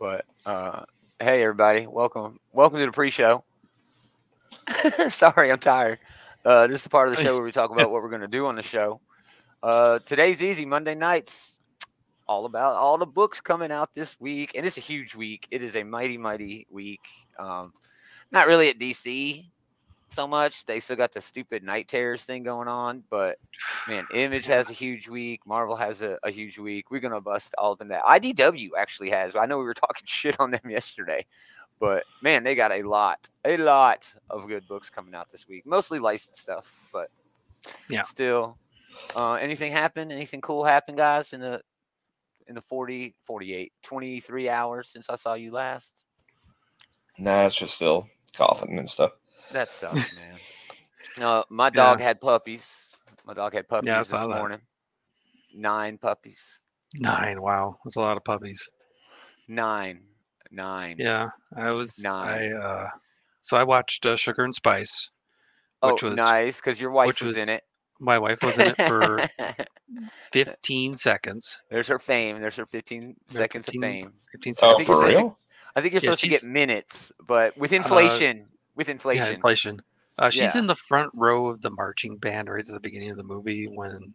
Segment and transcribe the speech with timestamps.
[0.00, 0.84] But uh,
[1.18, 3.44] hey, everybody, welcome, welcome to the pre-show.
[5.10, 5.98] Sorry, I'm tired.
[6.42, 8.26] Uh, this is part of the show where we talk about what we're going to
[8.26, 9.02] do on the show.
[9.62, 10.64] Uh, today's easy.
[10.64, 11.58] Monday nights,
[12.26, 15.46] all about all the books coming out this week, and it's a huge week.
[15.50, 17.02] It is a mighty, mighty week.
[17.38, 17.74] Um,
[18.32, 19.50] not really at DC
[20.12, 20.64] so much.
[20.66, 23.38] They still got the stupid night terrors thing going on, but
[23.88, 25.40] man, Image has a huge week.
[25.46, 26.90] Marvel has a, a huge week.
[26.90, 28.04] We're gonna bust all of in that.
[28.04, 29.36] IDW actually has.
[29.36, 31.24] I know we were talking shit on them yesterday,
[31.78, 35.66] but man, they got a lot, a lot of good books coming out this week.
[35.66, 37.10] Mostly licensed stuff, but
[37.88, 38.02] Yeah.
[38.02, 38.58] still.
[39.16, 40.12] Uh, anything happen?
[40.12, 41.62] Anything cool happen, guys, in the
[42.46, 45.94] in the 40, 48, 23 hours since I saw you last?
[47.16, 49.12] Nah, it's just still coughing and stuff.
[49.52, 50.14] That sucks,
[51.18, 51.24] man.
[51.24, 52.70] Uh, my dog had puppies.
[53.26, 54.28] My dog had puppies I this that.
[54.28, 54.60] morning.
[55.54, 56.40] Nine puppies.
[56.96, 57.40] Nine.
[57.42, 58.68] Wow, that's a lot of puppies.
[59.48, 60.00] Nine.
[60.52, 60.96] Nine.
[60.98, 61.98] Yeah, I was.
[61.98, 62.52] Nine.
[62.52, 62.88] I uh,
[63.42, 65.10] so I watched uh, Sugar and Spice.
[65.82, 67.62] Oh, which was- nice, because your wife was, was- in it.
[68.02, 69.20] My wife was in it for
[70.32, 71.60] 15 seconds.
[71.70, 72.40] There's her fame.
[72.40, 74.12] There's her 15 Yeah, seconds 15 of fame.
[74.32, 74.76] 15 Oh, seconds.
[74.76, 75.38] think for real?
[75.76, 78.46] I think you're Yeah, supposed to get minutes, but with inflation,
[78.80, 79.82] with Yeah, inflation, inflation.
[80.18, 80.58] Uh, she's Yeah.
[80.60, 83.66] in the front row of the marching band right at the beginning of the movie
[83.68, 84.14] when,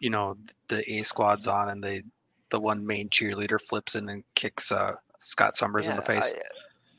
[0.00, 0.36] you know,
[0.68, 2.02] the A squad's on and they,
[2.50, 6.32] the one main cheerleader flips in and kicks uh, Scott Summers in the face.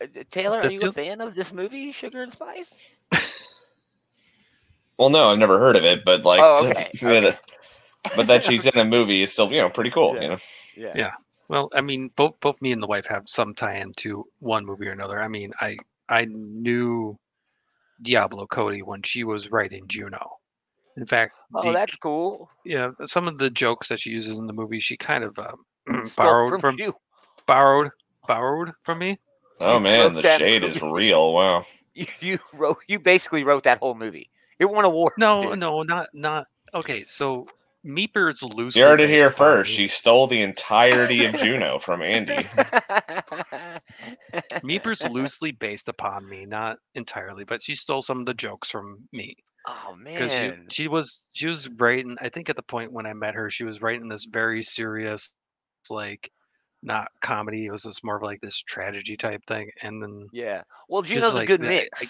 [0.01, 2.71] I- uh, Taylor, are you two- a fan of this movie, Sugar and Spice?
[4.97, 6.87] Well, no, I've never heard of it, but like, Oh, okay,
[7.21, 7.41] that-
[8.15, 10.15] but that she's in a movie is still, you know, pretty cool.
[10.15, 10.21] Yeah.
[10.21, 10.37] You know,
[10.75, 10.93] Yeah.
[10.95, 11.11] Yeah.
[11.49, 14.87] Well, I mean, both both me and the wife have some tie-in to one movie
[14.87, 15.21] or another.
[15.21, 15.77] I mean, I
[16.09, 17.17] I knew
[18.01, 20.37] Diablo Cody when she was writing Juno.
[20.97, 22.49] In fact, Oh, the, that's cool.
[22.65, 26.11] yeah, some of the jokes that she uses in the movie, she kind of um,
[26.17, 26.93] borrowed from, you.
[27.45, 27.89] borrowed
[28.27, 29.19] borrowed from me.
[29.59, 31.33] oh You man, the that shade is real.
[31.33, 31.65] Wow.
[31.97, 32.77] You, you wrote.
[32.87, 34.29] You basically wrote that whole movie.
[34.59, 35.15] It won awards.
[35.17, 35.57] No, dude.
[35.59, 37.03] no, not not okay.
[37.05, 37.47] So
[37.87, 38.81] Meeper's loosely.
[38.81, 39.71] You heard it here first.
[39.71, 42.45] She stole the entirety of Juno from Andy.
[44.63, 48.99] Meeper's loosely based upon me, not entirely, but she stole some of the jokes from
[49.11, 49.35] me.
[49.67, 53.13] oh because she, she was she was writing i think at the point when i
[53.13, 55.33] met her she was writing this very serious
[55.89, 56.31] like
[56.83, 60.61] not comedy it was just more of like this tragedy type thing and then Yeah.
[60.87, 62.05] Well, Just Juno's a good that, mix I-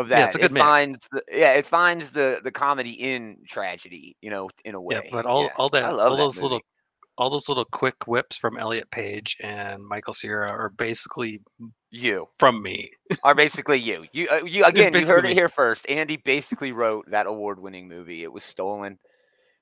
[0.00, 0.18] of that.
[0.18, 0.64] Yeah, it's a good it mix.
[0.64, 4.96] finds the yeah, it finds the the comedy in tragedy, you know, in a way.
[5.04, 5.50] yeah but all Yeah.
[5.56, 6.44] all that all that those movie.
[6.44, 6.60] little
[7.18, 11.40] all those little quick whips from elliot page and michael Cera are basically
[11.90, 12.90] you from me
[13.24, 14.06] are basically you.
[14.12, 14.94] You uh, you again.
[14.94, 15.88] You heard it here first.
[15.88, 18.22] Andy basically wrote that award-winning movie.
[18.22, 18.98] It was stolen.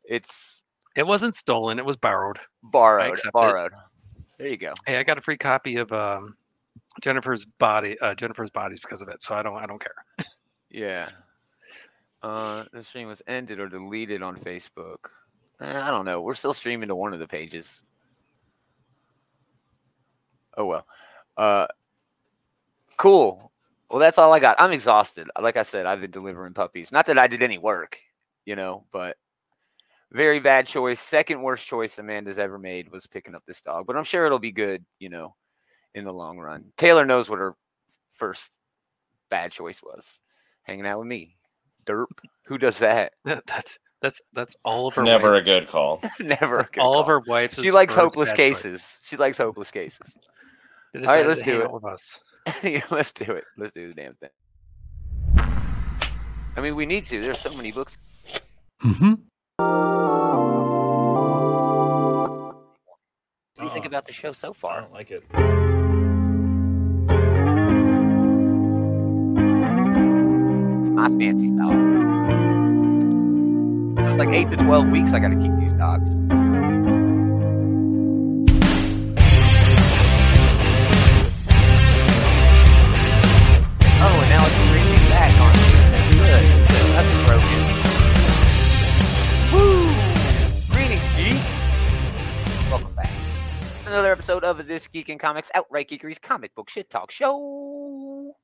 [0.05, 0.63] It's
[0.97, 3.13] it wasn't stolen it was borrowed borrowed.
[3.13, 3.33] accept it.
[3.33, 3.73] Borrowed.
[4.39, 4.73] There you go.
[4.87, 6.35] hey i got a free copy of um
[7.03, 10.27] jennifer's body uh jennifer's bodies because of it so i don't i don't care
[10.71, 11.09] Yeah.
[12.23, 15.09] Uh, the stream was ended or deleted on Facebook.
[15.61, 16.21] Eh, I don't know.
[16.21, 17.83] We're still streaming to one of the pages.
[20.57, 20.87] Oh well.
[21.37, 21.67] Uh,
[22.97, 23.53] cool.
[23.91, 24.61] Well, that's all I got.
[24.61, 25.29] I'm exhausted.
[25.41, 26.91] Like I said, I've been delivering puppies.
[26.93, 27.99] Not that I did any work,
[28.45, 29.17] you know, but
[30.13, 31.01] very bad choice.
[31.01, 33.87] Second worst choice Amanda's ever made was picking up this dog.
[33.87, 35.37] But I'm sure it'll be good, you know,
[35.97, 36.67] in the long run.
[36.77, 37.57] Taylor knows what her
[38.13, 38.51] first
[39.31, 40.21] bad choice was
[40.63, 41.37] hanging out with me.
[41.85, 42.07] Derp.
[42.47, 43.15] Who does that?
[43.25, 46.03] That- that's that's that's all of her Never a good call.
[46.21, 46.61] Never.
[46.61, 47.15] a good all of call.
[47.15, 48.63] her wives She likes hopeless bad choice.
[48.63, 48.99] cases.
[49.03, 50.17] She likes hopeless cases.
[50.95, 51.65] All right, let's do it.
[51.65, 52.21] out with us.
[52.63, 53.45] yeah, let's do it.
[53.57, 54.29] Let's do the damn thing.
[56.57, 57.21] I mean, we need to.
[57.23, 57.97] There's so many books.
[58.85, 59.15] Mm-hmm.
[63.55, 64.79] What do you think Uh, about the show so far?
[64.79, 65.66] I don't like it.
[70.97, 71.71] My fancy style.
[74.03, 75.13] So it's like eight to twelve weeks.
[75.13, 76.09] I got to keep these dogs.
[83.99, 85.53] Oh, and now it's streaming back on.
[86.13, 86.47] Good.
[86.67, 86.89] Good.
[86.97, 87.61] Nothing broken.
[89.53, 89.93] Woo!
[90.73, 91.37] Greetings, geek.
[92.71, 93.13] Welcome back.
[93.87, 98.35] Another episode of this Geek Comics Outright Geekery's comic book shit talk show.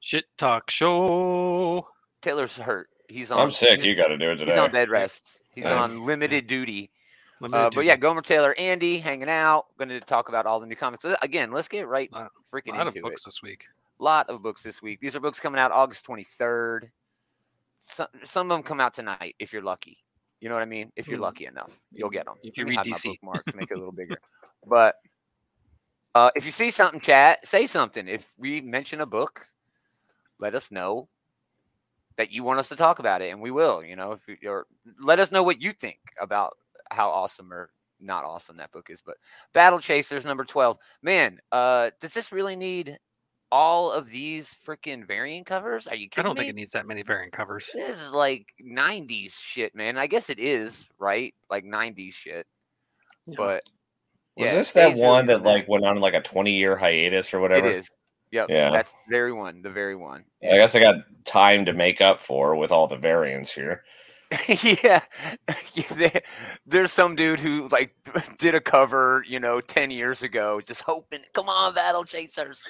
[0.00, 1.86] Shit talk show.
[2.22, 2.88] Taylor's hurt.
[3.08, 3.40] He's on.
[3.40, 3.82] I'm sick.
[3.84, 4.52] You got to do it today.
[4.52, 5.38] He's on bed rest.
[5.54, 5.82] He's Yeah.
[5.82, 6.90] on limited duty.
[7.40, 7.96] Let me Uh, do but yeah.
[7.96, 9.66] Gomer Taylor, Andy, hanging out.
[9.78, 11.50] Going to talk about all the new comics Uh, again.
[11.52, 12.28] Let's get right Wow.
[12.52, 13.02] freaking a lot of into it.
[13.10, 13.64] books this week.
[14.00, 15.00] lot of books this week.
[15.00, 16.90] These are books coming out August 23rd.
[17.82, 19.98] Some, some of them come out tonight if you're lucky.
[20.40, 20.92] You know what I mean?
[20.94, 21.22] If you're Mm.
[21.22, 22.36] lucky enough, you'll get them.
[22.44, 23.08] If you read DC.
[23.08, 24.20] bookmark to make it a little bigger.
[24.66, 24.96] But
[26.14, 28.06] Uh, if you see something, chat, say something.
[28.08, 29.46] If we mention a book,
[30.38, 31.08] let us know
[32.16, 33.82] that you want us to talk about it, and we will.
[33.82, 34.66] You know, if you, or
[35.00, 36.56] let us know what you think about
[36.90, 37.70] how awesome or
[38.00, 39.00] not awesome that book is.
[39.04, 39.16] But
[39.52, 42.98] Battle Chasers number twelve, man, uh, does this really need
[43.50, 45.86] all of these freaking variant covers?
[45.86, 46.26] Are you kidding?
[46.26, 46.40] I don't me?
[46.42, 47.70] think it needs that many variant covers.
[47.72, 49.96] This is like '90s shit, man.
[49.96, 52.46] I guess it is right, like '90s shit.
[53.26, 53.34] Yeah.
[53.36, 53.64] But
[54.36, 56.76] Was yeah, this that Dave's really one that like went on like a 20 year
[56.76, 57.68] hiatus or whatever?
[57.70, 57.88] is.
[58.30, 58.46] Yep.
[58.50, 58.70] Yeah.
[58.70, 59.62] That's the very one.
[59.62, 60.24] The very one.
[60.42, 63.84] I guess I got time to make up for with all the variants here.
[64.48, 65.00] yeah.
[65.74, 66.10] Yeah,
[66.66, 67.94] There's some dude who like
[68.38, 72.60] did a cover, you know, 10 years ago, just hoping, come on, Battle Chasers.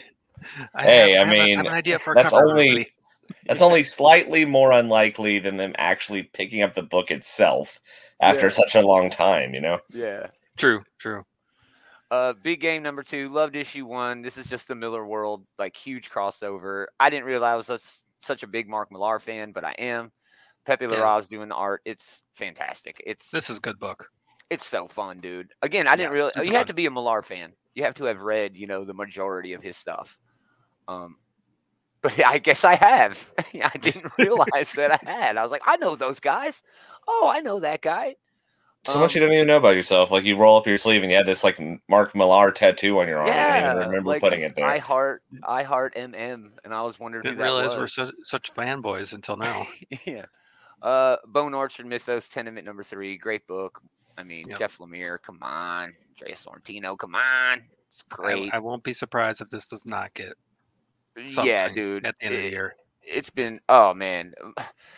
[0.74, 2.92] I Hey, have- I have mean, have an idea for that's cover, only- everybody.
[3.46, 7.78] That's only slightly more unlikely than them actually picking up the book itself
[8.20, 8.50] after Yeah.
[8.50, 9.80] such a long time, you know?
[9.90, 10.28] Yeah.
[10.56, 11.24] true, true.
[12.10, 13.28] Uh, big game number two.
[13.28, 14.22] Loved issue one.
[14.22, 16.86] This is just the Millarworld, like huge crossover.
[16.98, 17.82] I didn't realize I was such,
[18.22, 20.10] such a big Mark Millar fan, but I am.
[20.66, 20.92] Pepe Yeah.
[20.92, 21.82] Larraz doing the art.
[21.84, 23.02] It's fantastic.
[23.06, 24.08] It's This is a good book.
[24.50, 25.52] it's so fun, dude.
[25.62, 26.32] Again, I didn't really.
[26.46, 27.52] You have to be a Millar fan.
[27.74, 30.16] You have to have read, you know, the majority of his stuff.
[30.88, 31.16] Um,
[32.00, 33.30] but I guess I have.
[33.62, 35.36] I didn't realize that I had.
[35.36, 36.62] I was like, I know those guys.
[37.06, 38.16] Oh, I know that guy.
[38.88, 40.10] So much Um, you don't even know about yourself.
[40.10, 43.08] Like you roll up your sleeve and you have this like Mark Millar tattoo on
[43.08, 43.26] your arm.
[43.28, 44.66] you don't Yeah, even remember like, putting it there.
[44.66, 47.92] I heart, I heart MM, and I was wondering Didn't who that realize we're was.
[47.92, 49.66] su- such fanboys until now.
[50.06, 50.24] yeah.
[50.80, 53.80] Uh, Bone Orchard Mythos Tenement number three, great book.
[54.16, 54.58] I mean, Yep.
[54.58, 58.52] Jeff Lemire, come on, Andrea Sorrentino, come on, it's great.
[58.54, 60.32] I won't be surprised if this does not get
[61.26, 62.06] something yeah, dude.
[62.06, 62.74] at the end of the year.
[63.02, 64.34] It's been oh man.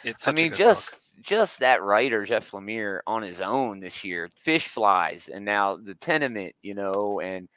[0.04, 1.00] It's I such a mean, good just book.
[1.20, 5.94] Just that writer Jeff Lemire on his own this year, Fish Flies, and now the
[5.94, 7.48] Tenement, you know, and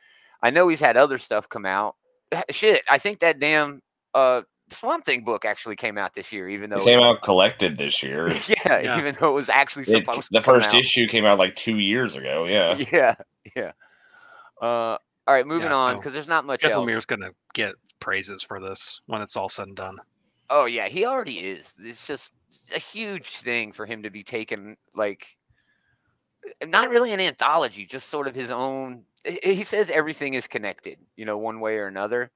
[0.41, 1.95] I know he's had other stuff come out.
[2.49, 3.81] Shit, I think that damn
[4.13, 7.77] uh Swamp Thing book actually came out this year, even though It came out collected
[7.77, 8.29] this year.
[8.47, 8.97] yeah, Yeah.
[8.97, 10.75] even though it was actually It- the to come first out.
[10.75, 12.45] issue came out like two years ago.
[12.45, 12.75] Yeah.
[12.91, 13.15] Yeah,
[13.55, 13.71] yeah.
[14.61, 15.99] Uh, all right, moving Yeah, on no.
[15.99, 16.87] because there's not much Jeff else.
[16.89, 19.97] Lemire's gonna get praises for this when it's all said and done.
[20.49, 21.73] Oh yeah, he already is.
[21.79, 22.31] It's just
[22.75, 25.37] a huge thing for him to be taken like
[26.65, 29.03] not really an anthology, just sort of his own.
[29.25, 32.31] he- says everything is connected, you know, one way or another.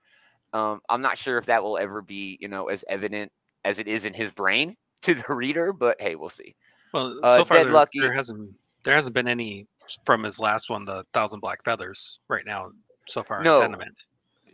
[0.54, 3.32] Um, I'm not sure if that will ever be, you know, as evident
[3.66, 6.56] as it is in his brain to the reader, but hey, we'll see.
[6.94, 8.50] Well, Uh, so far there, Lucky- there hasn't
[8.84, 9.68] there hasn't been any
[10.06, 12.72] from his last one, the Thousand Black Feathers, right now
[13.08, 13.58] so far No.
[13.58, 13.96] in Tenement.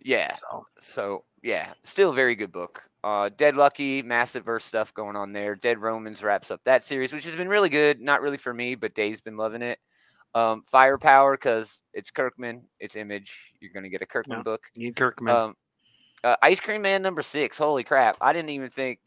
[0.02, 0.34] Yeah.
[0.36, 2.84] So So yeah, still a very good book.
[3.04, 5.56] Uh, Dead Lucky, massive verse stuff going on there.
[5.56, 8.00] Dead Romans wraps up that series, which has been really good.
[8.00, 9.80] Not really for me, but Dave's been loving it.
[10.36, 13.54] Um, Firepower because it's Kirkman, it's Image.
[13.60, 14.62] You're gonna get a Kirkman book.
[14.78, 15.36] need Kirkman.
[15.36, 15.56] Um,
[16.24, 17.58] uh, Ice Cream Man number six.
[17.58, 18.18] Holy crap!
[18.22, 19.00] I didn't even think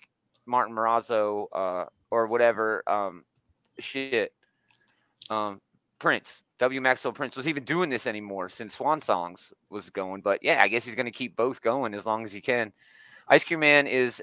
[0.44, 3.24] Martin Morazzo uh, or whatever um,
[3.78, 4.32] shit
[5.30, 5.60] um,
[5.98, 10.22] Prince W Maxwell Prince was even doing this anymore since Swan Songs was going.
[10.22, 12.72] But yeah, I guess he's going to keep both going as long as he can.
[13.28, 14.22] Ice Cream Man is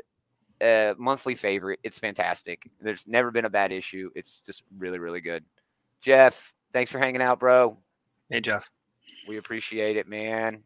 [0.61, 1.79] a monthly favorite.
[1.83, 2.69] It's fantastic.
[2.81, 4.09] There's never been a bad issue.
[4.15, 5.43] It's just really, really good.
[6.01, 7.77] Jeff, thanks for hanging out, bro.
[8.29, 8.69] hey Jeff.
[9.27, 10.63] We appreciate it, man.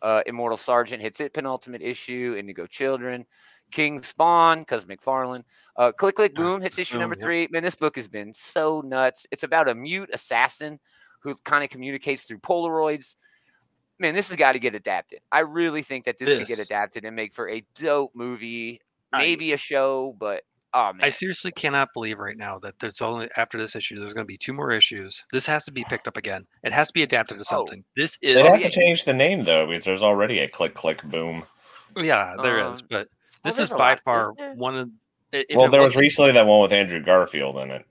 [0.00, 2.36] Uh, Immortal Sergeant hits it penultimate issue.
[2.38, 3.24] Indigo Children,
[3.70, 5.44] King Spawn, because McFarlane.
[5.76, 7.48] Uh, Click Click Boom hits issue number three.
[7.50, 9.26] Man, this book has been so nuts.
[9.30, 10.78] It's about a mute assassin
[11.20, 13.14] who kind of communicates through Polaroids.
[14.02, 15.20] Man, this has got to get adapted.
[15.30, 18.80] I really think that this, could get adapted and make for a dope movie,
[19.12, 20.42] maybe a show, but
[20.74, 24.12] oh man, I seriously cannot believe right now that there's only after this issue there's
[24.12, 25.22] going to be two more issues.
[25.30, 26.44] This has to be picked up again.
[26.64, 27.58] It has to be adapted to Oh.
[27.58, 27.84] something.
[27.96, 30.74] This They is Oh, have to change the name though because there's already a click
[30.74, 31.40] click boom.
[31.96, 33.08] yeah, there is, Um, but
[33.44, 34.90] this there's is by lot, far isn't one of
[35.30, 37.86] if well, there was recently that one with Andrew Garfield in it.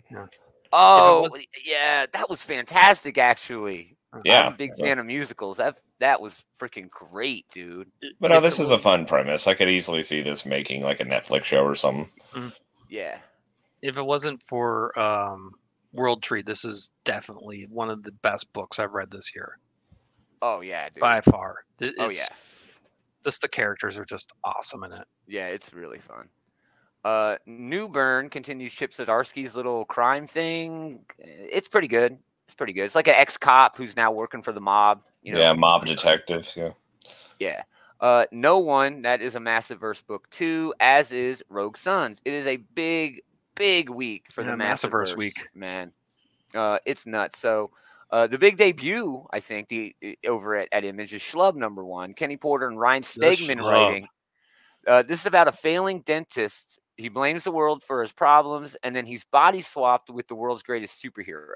[0.74, 3.96] oh was- yeah, that was fantastic actually.
[4.26, 4.48] Yeah.
[4.48, 5.56] I'm a big fan of musicals.
[5.56, 7.90] That that was freaking great, dude.
[8.20, 9.48] But no, this is a fun premise.
[9.48, 12.10] I could easily see this making like a Netflix show or something.
[12.90, 13.18] Yeah.
[13.82, 15.52] if it wasn't for um,
[15.94, 19.58] World Tree, this is definitely one of the best books I've read this year
[20.42, 21.00] Oh yeah, dude.
[21.02, 21.58] by far.
[21.78, 22.26] Th- oh yeah.
[23.24, 25.08] just the characters are just awesome in it.
[25.28, 26.28] Yeah, it's really fun.
[27.04, 31.02] Uh Newburn continues Chip Zdarsky's little crime thing.
[31.20, 32.18] It's pretty good.
[32.52, 32.84] It's pretty good.
[32.84, 35.04] It's like an ex cop who's now working for the mob.
[35.24, 36.52] You know, yeah, mob detective.
[36.58, 36.72] Yeah.
[37.40, 37.64] Yeah.
[38.02, 39.04] Uh, no one.
[39.04, 42.20] That is a massive verse book too, as is Rogue Sons.
[42.26, 43.22] It is a big,
[43.56, 45.48] big week for Yeah, the Massive massive Verse verse week.
[45.56, 45.94] man.
[46.54, 47.40] Uh, it's nuts.
[47.40, 47.72] So,
[48.12, 49.96] Uh, the big debut, I think, the
[50.28, 52.14] over at, at Image is Schlub number one.
[52.14, 54.10] Kenny Porter and Ryan Stegman writing.
[54.86, 56.82] Uh, this is about a failing dentist.
[56.98, 60.62] He blames the world for his problems, and then he's body swapped with the world's
[60.62, 61.54] greatest superhero.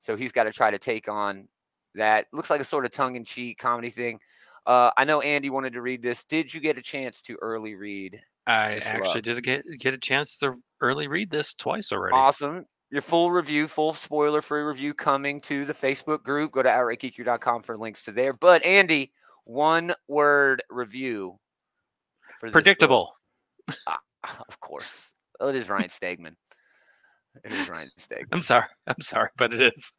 [0.00, 1.48] So he's got to try to take on
[1.94, 2.26] that.
[2.32, 4.20] Looks like a sort of tongue in cheek comedy thing.
[4.66, 6.24] Uh, I know Andy wanted to read this.
[6.24, 8.20] Did you get a chance to early read?
[8.46, 12.14] I actually did get get a chance to early read this twice already.
[12.14, 12.64] Awesome.
[12.90, 16.52] Your full review, full spoiler free review coming to the Facebook group.
[16.52, 18.32] Go to outrightgeekery.com for links to there.
[18.32, 19.12] But Andy,
[19.44, 21.38] one word review.
[22.38, 22.52] For this book.
[22.52, 23.12] Predictable.
[24.48, 25.14] Of course.
[25.38, 26.34] Oh, it is Ryan Stegman.
[27.44, 28.26] It is Ryan Stegman.
[28.32, 28.64] I'm sorry.
[28.86, 29.92] I'm sorry, but it is.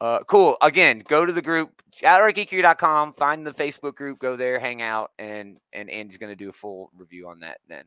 [0.00, 0.56] Uh, cool.
[0.60, 1.70] Again, go to the group,
[2.02, 6.50] outrightgeekery.com, find the Facebook group, go there, hang out, and and Andy's going to do
[6.50, 7.84] a full review on that then.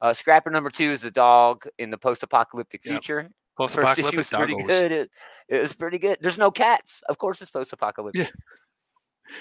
[0.00, 2.92] Uh, Scrapper number two is the dog in the post-apocalyptic Yep.
[2.92, 3.30] future.
[3.56, 4.66] Post First issue apocalyptic was pretty doggos.
[4.66, 4.92] good.
[4.92, 5.10] It,
[5.48, 6.18] it was pretty good.
[6.20, 7.02] There's no cats.
[7.08, 8.30] Of course, it's post-apocalyptic.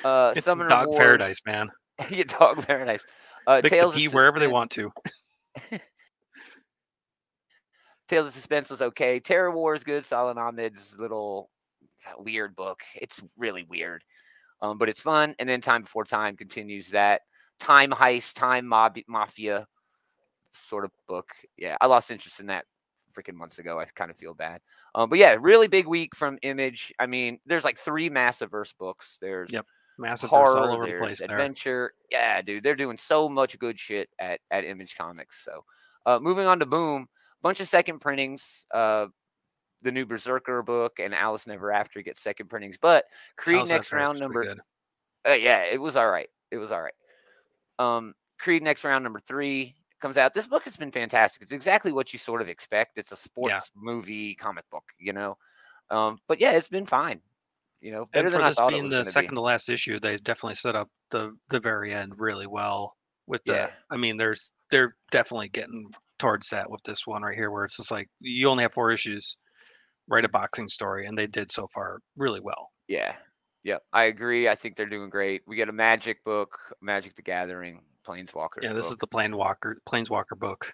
[0.05, 1.69] Uh, It's Summoner dog Wars- paradise, man.
[2.09, 3.01] yeah, dog paradise.
[3.47, 4.91] Uh, Tales of pee wherever they want to.
[8.07, 9.19] Tales of Suspense was okay.
[9.19, 10.05] Terror War is good.
[10.05, 11.49] Saladin Ahmed's little
[12.17, 12.81] weird book.
[12.95, 14.03] It's really weird,
[14.61, 15.35] um, but it's fun.
[15.39, 17.21] And then Time Before Time continues that
[17.59, 19.67] time heist, time mob, mafia
[20.51, 21.29] sort of book.
[21.57, 22.65] Yeah, I lost interest in that
[23.17, 23.79] freaking months ago.
[23.79, 24.59] I kind of feel bad.
[24.95, 26.93] Um, but yeah, really big week from Image.
[26.99, 29.17] I mean, there's like three massive verse books.
[29.21, 29.65] There's Yep,
[29.97, 31.29] Massive horror, all over the there's place there.
[31.29, 31.93] adventure.
[32.11, 35.43] Yeah, dude, they're doing so much good shit at at Image Comics.
[35.43, 35.63] So,
[36.05, 37.07] uh, moving on to Boom,
[37.43, 38.65] bunch of second printings.
[38.73, 39.07] Uh,
[39.83, 43.05] the new Berserker book and Alice Never After gets second printings, but
[43.37, 44.55] Creed Alice next After round number.
[45.27, 46.29] Uh, yeah, it was all right.
[46.51, 46.93] It was all right.
[47.79, 50.33] Um, Creed next round number three comes out.
[50.33, 51.41] This book has been fantastic.
[51.41, 52.97] It's exactly what you sort of expect.
[52.97, 55.37] It's a sports movie comic book, you know.
[55.89, 57.19] Um, but yeah, it's been fine.
[57.81, 59.11] You know, better And than for I this thought it being was the gonna be.
[59.11, 62.95] second to last issue, they definitely set up the the very end really well.
[63.27, 63.71] With the, Yeah.
[63.89, 65.91] I mean, there's they're definitely getting
[66.23, 68.91] towards that with this one right here, where it's just like you only have four
[68.91, 69.35] issues,
[70.07, 72.69] write a boxing story, and they did so far really well.
[72.87, 73.13] Yeah.
[73.65, 73.81] Yep.
[73.91, 74.47] I agree.
[74.47, 75.41] I think they're doing great.
[75.45, 78.63] We get a magic book, Magic the Gathering, Planeswalkers.
[78.63, 80.73] Yeah, this is the Planewalker Planeswalker book.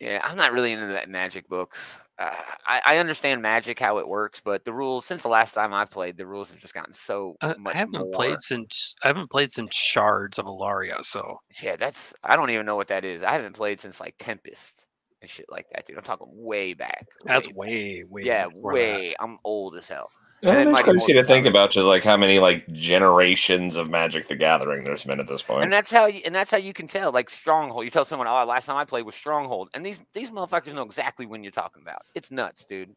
[0.00, 1.78] Yeah, I'm not really into that magic books.
[2.20, 2.34] Uh,
[2.66, 5.86] I, I understand magic how it works, but the rules since the last time I
[5.86, 8.12] played, the rules have just gotten so I, much I haven't more.
[8.12, 12.66] played since I haven't played since Shards of Alara, so Yeah, that's I don't even
[12.66, 13.22] know what that is.
[13.22, 14.86] I haven't played since like Tempest
[15.22, 15.96] and shit like that, dude.
[15.96, 17.06] I'm talking way back.
[17.24, 18.54] that's way, way way yeah, that.
[18.54, 19.14] way.
[19.18, 20.10] I'm old as hell.
[20.42, 21.50] Yeah, it's Mighty crazy to think Power.
[21.50, 25.42] about just like how many like generations of Magic the Gathering there's been at this
[25.42, 25.64] point.
[25.64, 27.12] And that's how you and that's how you can tell.
[27.12, 30.30] Like Stronghold, you tell someone, "Oh, last time I played was Stronghold," and these these
[30.30, 32.02] motherfuckers know exactly when you're talking about.
[32.14, 32.94] It's nuts, dude.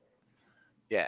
[0.89, 1.07] Yeah.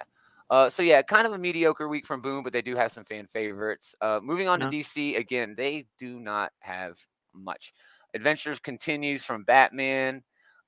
[0.50, 3.06] Uh, so yeah, kind of a mediocre week from Boom, but they do have some
[3.06, 3.96] fan favorites.
[4.02, 4.70] Uh, moving on Yeah.
[4.70, 6.98] to DC again, they do not have
[7.34, 7.74] much.
[8.14, 10.22] Adventures continues from Batman,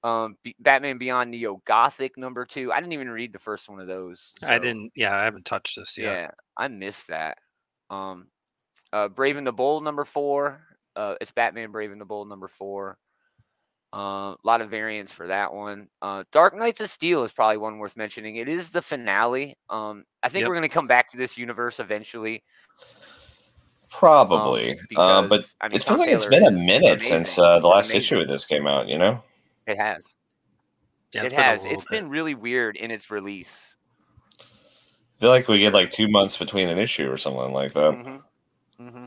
[0.07, 2.71] um, B- Batman Beyond Neo Gothic number two.
[2.71, 4.31] I didn't even read the first one of those.
[4.43, 4.91] I didn't.
[4.95, 6.05] Yeah, I haven't touched this yet.
[6.05, 7.37] yeah, I missed that.
[7.89, 8.27] Um,
[8.93, 10.61] uh, Brave and the Bold number four.
[10.95, 12.97] Uh, it's Batman Brave and the Bold number four.
[13.93, 15.87] A lot of variants for that one.
[16.01, 18.35] Uh, Dark Knights of Steel is probably one worth mentioning.
[18.35, 19.55] It is the finale.
[19.69, 20.49] Um, I think Yep.
[20.49, 22.43] we're going to come back to this universe eventually.
[23.89, 27.39] Probably, uh, but I mean, it Tom feels like it's been a is minute since
[27.39, 27.97] uh, the last amazing.
[27.99, 28.87] issue of this came out.
[28.89, 29.23] You know,
[29.67, 30.03] It has.
[31.13, 31.65] Yeah, it it's been a has.
[31.65, 31.89] It's bit.
[32.01, 33.75] been really weird in its release.
[34.39, 37.93] I feel like we get like two months between an issue or something like that.
[38.79, 39.05] hmm hmm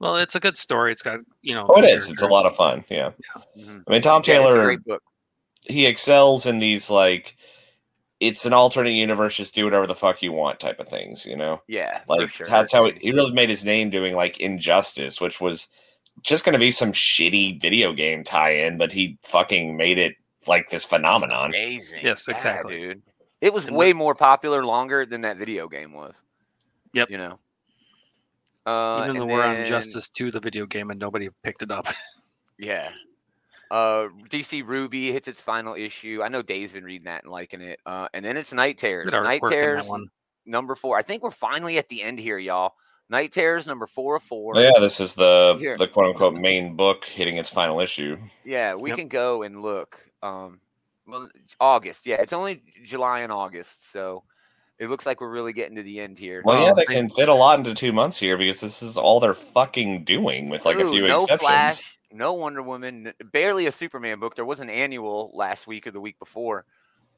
[0.00, 0.92] Well, it's a good story.
[0.92, 1.66] It's got you know.
[1.68, 2.10] Oh, it good is.
[2.10, 2.84] It's a lot of fun.
[2.90, 3.12] Yeah,
[3.56, 5.02] hmm I mean, Tom Yeah, Taylor great book.
[5.66, 7.36] he excels in these like
[8.18, 11.24] it's an alternate universe, just do whatever the fuck you want type of things.
[11.24, 12.46] You know, Yeah, for like sure.
[12.46, 15.68] that's how it, he really made his name doing like Injustice, which was
[16.22, 20.14] just going to be some shitty video game tie-in, but he fucking made it
[20.46, 21.50] like this phenomenon.
[21.50, 22.00] amazing.
[22.02, 22.78] Yes, Yeah, exactly.
[22.78, 23.02] dude.
[23.40, 26.14] It was And way more popular longer than that video game was.
[26.92, 27.10] Yep.
[27.10, 27.38] You know.
[28.66, 31.70] Uh, Even though and we're on Justice to the video game and nobody picked it
[31.70, 31.86] up.
[32.62, 32.90] Yeah.
[33.70, 36.20] Uh, DC Ruby hits its final issue.
[36.22, 37.80] I know Dave's been reading that and liking it.
[37.86, 39.10] Uh, and then it's Night Terrors.
[39.10, 39.90] Night artwork in that Terrors
[40.44, 40.98] number four.
[40.98, 42.74] I think we're finally at the end here, y'all.
[43.10, 44.56] Night Terrors number four of four.
[44.56, 45.76] Oh, yeah, this is the Here.
[45.76, 48.16] the quote unquote main book hitting its final issue.
[48.44, 48.98] Yeah, we Yep.
[48.98, 50.00] can go and look.
[50.22, 50.60] Um,
[51.06, 52.06] well, August.
[52.06, 54.22] Yeah, it's only July and August, so
[54.78, 56.40] it looks like we're really getting to the end here.
[56.44, 58.96] Well, yeah, Oh, they can fit a lot into two months here because this is
[58.96, 61.40] all they're fucking doing, with like a few no exceptions.
[61.40, 64.36] Flash, no Wonder Woman, n- barely a Superman book.
[64.36, 66.64] There was an annual last week or the week before,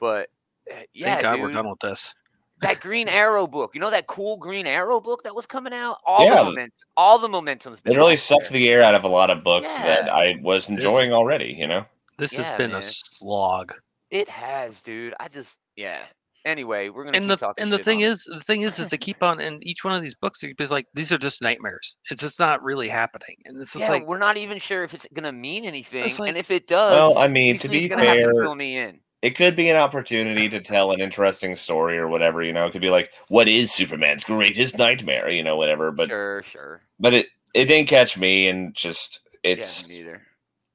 [0.01, 0.31] but
[0.71, 2.15] uh, yeah, Thank God dude, we're done with this.
[2.63, 3.73] That Green Arrow book.
[3.75, 5.99] You know that cool Green Arrow book that was coming out.
[6.07, 6.37] All Yeah.
[6.37, 8.53] the momentum, all the momentum's been It really sucked there.
[8.59, 11.53] the air out of a lot of books that I was enjoying already.
[11.53, 11.85] You know.
[12.19, 12.83] This has been man.
[12.83, 13.75] a slog.
[14.11, 15.15] It has, dude.
[15.21, 15.99] I just yeah.
[16.45, 17.63] Anyway, we're gonna And keep the talking.
[17.63, 18.07] and the thing on it.
[18.13, 20.41] is, the thing is, is they keep on in each one of these books.
[20.43, 21.95] It's like these are just nightmares.
[22.11, 23.37] It's just not really happening.
[23.45, 26.29] And it's just yeah, like we're not even sure if it's gonna mean anything, like-
[26.29, 28.99] and if it does, Well, I mean, to be gonna fair, fill me in.
[29.23, 32.43] It could be an opportunity to tell an interesting story or whatever.
[32.43, 35.93] You know, it could be like, "What is Superman's greatest nightmare?" You know, whatever.
[35.93, 36.83] But sure, sure.
[36.99, 39.89] but it it didn't catch me, and just it's.
[39.89, 40.23] me neither.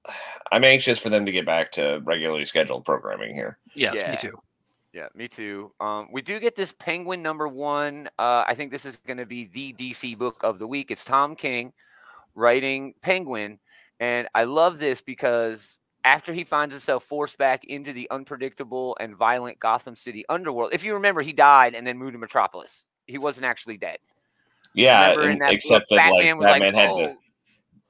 [0.52, 3.58] I'm anxious for them to get back to regularly scheduled programming here.
[3.76, 4.12] yes, Yeah.
[4.12, 4.40] me too.
[4.94, 5.74] Yeah, me too.
[5.82, 8.08] Um, we do get this Penguin number one.
[8.18, 10.90] Uh, I think this is going to be the DC book of the week.
[10.90, 11.74] It's Tom King
[12.34, 13.60] writing Penguin,
[14.00, 19.14] and I love this because after he finds himself forced back into the unpredictable and
[19.14, 22.86] violent Gotham City underworld, if you remember, he died and then moved to Metropolis.
[23.08, 23.98] He wasn't actually dead.
[24.74, 27.18] Yeah, and, that book, except that like Batman was Batman like, had to "Oh,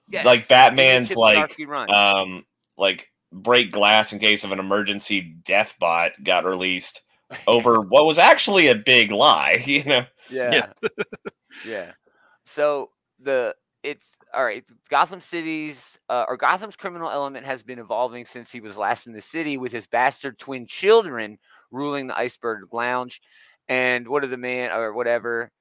[0.09, 1.59] yes, like Batman's like
[1.89, 2.43] um
[2.77, 7.01] like break glass in case of an emergency death bot got released
[7.47, 10.05] over what was actually a big lie, you know.
[10.29, 10.71] Yeah.
[11.65, 11.91] yeah.
[12.45, 14.63] So the it's all right.
[14.89, 19.13] Gotham City's uh, or Gotham's criminal element has been evolving since he was last in
[19.13, 21.37] the city with his bastard twin children
[21.71, 23.21] ruling the Iceberg Lounge.
[23.67, 25.51] And what are the man or whatever?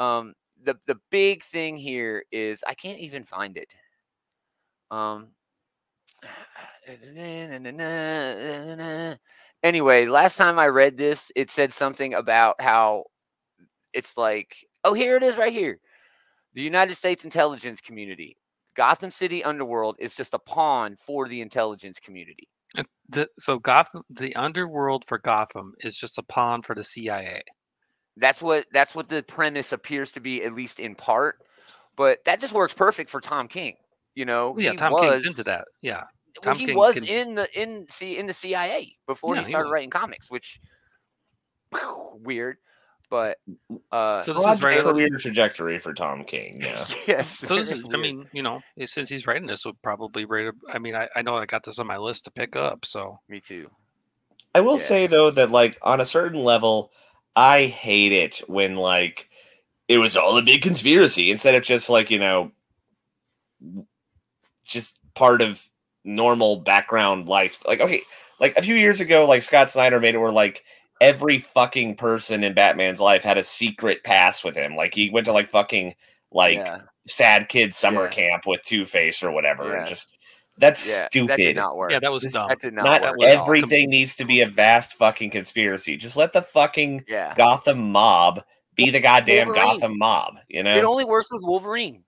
[0.00, 3.68] Um, the the big thing here is I can't even find it.
[4.90, 5.28] Um.
[9.62, 13.04] Anyway, last time I read this, it said something about how
[13.94, 14.54] it's like,
[14.84, 15.80] oh, here it is right here.
[16.54, 18.36] The United States intelligence community.
[18.76, 22.48] Gotham City Underworld is just a pawn for the intelligence community.
[22.76, 27.42] Uh, the, so Gotham, the underworld for Gotham is just a pawn for the CIA.
[28.16, 31.36] That's what that's what the premise appears to be, at least in part.
[31.96, 33.76] But that just works perfect for Tom King.
[34.16, 35.66] You know, yeah, Tom was, King's into that.
[35.82, 36.02] Yeah,
[36.44, 39.46] Well, he King was can- in the in see in the CIA before Yeah, he
[39.46, 39.72] he started was.
[39.72, 40.60] writing comics, which
[42.22, 42.58] weird.
[43.14, 43.38] But
[43.92, 44.80] uh, So this is right.
[44.80, 46.60] career trajectory for Tom King.
[46.60, 46.84] Yeah.
[47.06, 50.48] yes, So is, I mean, you know, since he's writing this, would probably rate.
[50.48, 52.84] a- I mean, I, I know I got this on my list to pick up.
[52.84, 53.70] So me too.
[54.52, 54.82] I will Yeah.
[54.82, 56.90] say though that like on a certain level,
[57.36, 59.30] I hate it when like
[59.86, 62.50] it was all a big conspiracy instead of just like you know,
[64.66, 65.64] just part of
[66.04, 67.64] normal background life.
[67.64, 68.00] Like okay,
[68.40, 70.64] like a few years ago, like Scott Snyder made it where like
[71.04, 74.76] every fucking person in Batman's life had a secret past with him.
[74.76, 75.94] Like he went to like fucking
[76.32, 78.10] like yeah, sad kid summer Yeah.
[78.10, 79.68] camp with Two Face or whatever.
[79.68, 79.78] Yeah.
[79.80, 80.18] And just
[80.58, 81.30] that's yeah, stupid.
[81.30, 81.90] that did not work.
[81.90, 82.48] yeah, that was This- dumb.
[82.48, 83.16] that did not, Not work.
[83.18, 85.96] was everything needs to be a vast fucking conspiracy.
[85.96, 88.42] Just let the fucking Yeah, Gotham mob
[88.76, 89.68] be the goddamn Wolverine.
[89.70, 90.38] Gotham mob.
[90.48, 92.02] You know, it only works with Wolverine.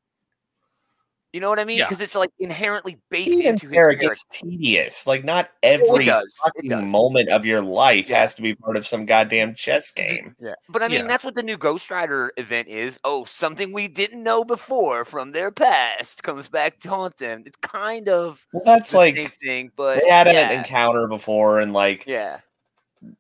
[1.37, 1.77] You know what I mean?
[1.77, 1.85] Yeah.
[1.85, 4.09] Because it's like inherently baked even into his there it character.
[4.09, 5.07] gets tedious.
[5.07, 8.21] Like not every fucking moment of your life Yeah.
[8.21, 10.35] has to be part of some goddamn chess game.
[10.41, 11.07] Yeah, but I mean Yeah.
[11.09, 12.99] that's what the new Ghost Rider event is.
[13.05, 17.43] Oh, something we didn't know before from their past comes back to haunt them.
[17.45, 21.07] It's kind of Well, that's the same like thing, but they had yeah, an encounter
[21.07, 22.41] before, and like yeah,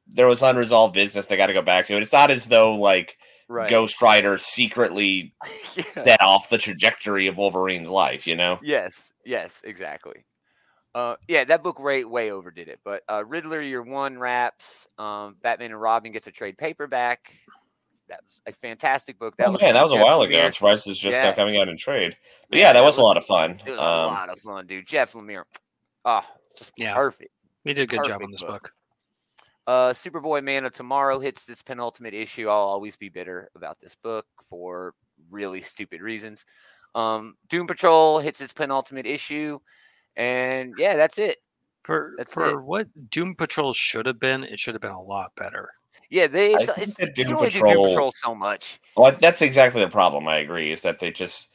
[0.07, 1.98] there was unresolved business they got to go back to.
[1.98, 3.18] It's not as though like
[3.49, 3.71] right.
[3.71, 5.35] Ghost Rider secretly
[5.77, 5.85] Yeah.
[6.03, 8.27] set off the trajectory of Wolverine's life.
[8.27, 8.59] You know.
[8.63, 10.25] Yes, yes, exactly.
[10.95, 12.81] Uh, yeah, that book way way overdid it.
[12.85, 14.89] But uh, Riddler Year One wraps.
[14.99, 17.35] Um, Batman and Robin gets a trade paperback.
[18.09, 19.37] That's a fantastic book.
[19.37, 20.37] That oh was man, that from was a Jeff while ago.
[20.37, 20.45] Lemire.
[20.47, 21.31] I'm surprised it's just Yeah.
[21.31, 22.17] now coming out in trade.
[22.49, 23.61] But Yeah, yeah, that, that was, a lot of fun.
[23.67, 24.87] It was a Um, lot of fun, dude.
[24.87, 25.43] Jeff Lemire.
[26.05, 26.23] Oh,
[26.57, 26.95] just Yeah.
[26.95, 27.33] perfect.
[27.65, 28.63] We did a good job on this book.
[28.63, 28.73] book.
[29.66, 32.48] Uh, Superboy Man of Tomorrow hits this penultimate issue.
[32.48, 34.94] I'll always be bitter about this book for
[35.31, 36.44] really stupid reasons.
[36.94, 39.59] Um, Doom Patrol hits its penultimate issue,
[40.16, 41.38] and yeah, that's it.
[41.85, 45.33] For That's for what Doom Patrol should have been, it should have been a lot
[45.37, 45.70] better.
[46.11, 48.35] Yeah, they it's, think it's, that you can Doom only do Doom Patrol- Patrol so
[48.35, 48.81] much.
[48.96, 50.26] Well, that's exactly the problem.
[50.29, 50.70] I agree.
[50.72, 51.50] Is that they just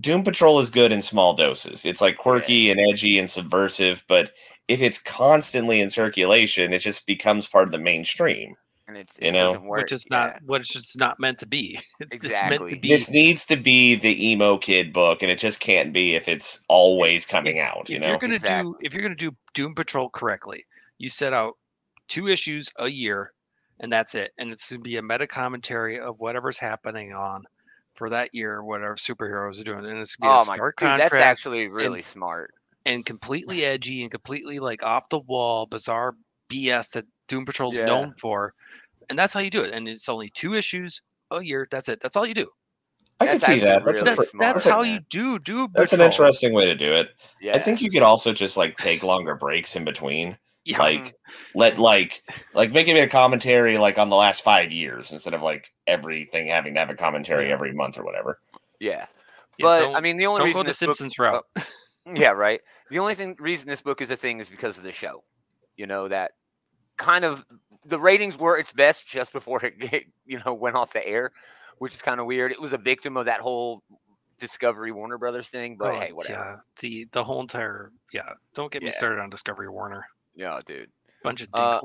[0.00, 1.84] Doom Patrol is good in small doses.
[1.84, 4.32] It's like quirky and edgy and subversive, but
[4.68, 8.54] if it's constantly in circulation, it just becomes part of the mainstream.
[8.86, 9.82] And it's You it know, doesn't work.
[9.82, 10.16] which is yeah.
[10.18, 11.78] not what it's just not meant to be.
[12.00, 12.74] It's, it's meant Exactly.
[12.74, 12.88] to be.
[12.88, 16.60] This needs to be the emo kid book, and it just can't be if it's
[16.68, 17.88] always coming out.
[17.90, 18.72] You if know, you're gonna Exactly.
[18.72, 20.64] do if you're gonna do Doom Patrol correctly,
[20.98, 21.54] you set out
[22.08, 23.32] two issues a year,
[23.80, 24.30] and that's it.
[24.38, 27.44] And it's gonna be a meta commentary of whatever's happening on
[27.98, 29.84] for that year, whatever superheroes are doing.
[29.84, 32.54] And it's gonna be Oh a my stark dude, that's actually really smart.
[32.86, 36.14] and completely edgy and completely like off the wall, bizarre
[36.48, 37.86] BS that Doom Patrol's Yeah.
[37.86, 38.54] known for.
[39.10, 39.72] and that's how you do it.
[39.72, 41.66] And it's only two issues a year.
[41.70, 41.98] That's it.
[42.00, 42.46] That's all you do.
[43.20, 43.82] I can see that.
[43.84, 45.66] That's, really That's, that's that's, how you do do.
[45.74, 47.08] that's an interesting way to do it.
[47.40, 47.56] Yeah.
[47.56, 50.36] I think you could also just like take longer breaks in between.
[50.68, 50.78] Yeah.
[50.80, 51.14] Like
[51.54, 52.22] let like
[52.54, 56.46] like make it a commentary like on the last five years instead of like everything
[56.48, 58.38] having to have a commentary every month or whatever.
[58.80, 59.06] yeah.
[59.56, 61.44] Yeah, But don't- I mean, the only don't reason go the this book, Simpsons route.
[61.56, 61.62] Oh,
[62.14, 62.60] yeah, right.
[62.90, 65.24] The only thing reason this book is a thing is because of the show.
[65.76, 66.32] You know that
[66.98, 67.44] kind of
[67.86, 71.32] the ratings were its best just before it you know went off the air,
[71.78, 72.52] which is kind of weird.
[72.52, 73.82] It was a victim of that whole
[74.38, 76.38] Discovery Warner Brothers thing, but Oh, hey, whatever.
[76.40, 78.34] Yeah, the the whole entire yeah.
[78.54, 80.04] Don't get me started on Discovery Warner.
[80.38, 80.88] Yeah, dude.
[81.22, 81.80] Bunch of Uh.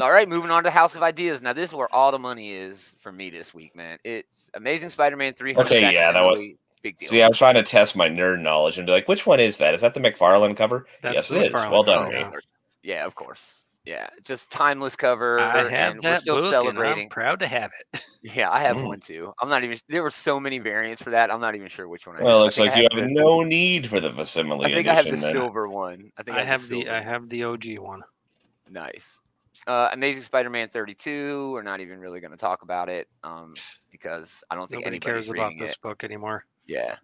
[0.00, 1.42] All right, moving on to House of Ideas.
[1.42, 3.98] Now, this is where all the money is for me this week, man.
[4.04, 5.66] It's Amazing Spider-Man 300.
[5.66, 6.38] Okay, yeah, that was-
[6.82, 7.08] big deal.
[7.08, 9.58] See, I was trying to test my nerd knowledge and be like, which one is
[9.58, 9.74] that?
[9.74, 10.86] Is that the McFarlane cover?
[11.02, 11.48] That's yes, the it is.
[11.52, 12.36] McFarlane Well done, cover, me.
[12.82, 12.94] yeah.
[13.00, 13.56] Yeah, of course.
[13.86, 15.40] Yeah, just timeless cover.
[15.40, 17.04] I have and we're that still book, and celebrating.
[17.04, 18.02] I'm proud to have it.
[18.22, 18.86] Yeah, I have Mm.
[18.86, 19.32] one too.
[19.40, 19.78] I'm not even.
[19.88, 21.30] There were so many variants for that.
[21.32, 22.16] I'm not even sure which one.
[22.16, 22.44] I Well, it have.
[22.44, 24.86] Looks think like I you have have the- no need for the facsimile I think
[24.86, 25.20] I have edition.
[25.20, 25.32] the then.
[25.34, 26.12] silver one.
[26.18, 26.90] I think I have the silver.
[26.90, 28.02] I have the OG one.
[28.68, 29.18] Nice.
[29.66, 31.52] Uh, Amazing Spider-Man 32.
[31.52, 33.54] We're not even really going to talk about it um,
[33.90, 35.80] because I don't think Nobody anybody's cares about this it.
[35.82, 36.44] book anymore.
[36.66, 36.96] Yeah.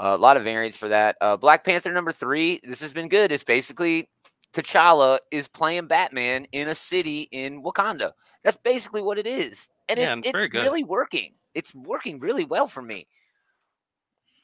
[0.00, 1.16] a lot of variants for that.
[1.20, 2.60] Uh, Black Panther number three.
[2.64, 3.30] This has been good.
[3.32, 4.08] It's basically
[4.54, 8.12] T'Challa is playing Batman in a city in Wakanda.
[8.42, 11.34] That's basically what it is, and Yeah, it- it's it's, really working.
[11.54, 13.06] It's working really well for me.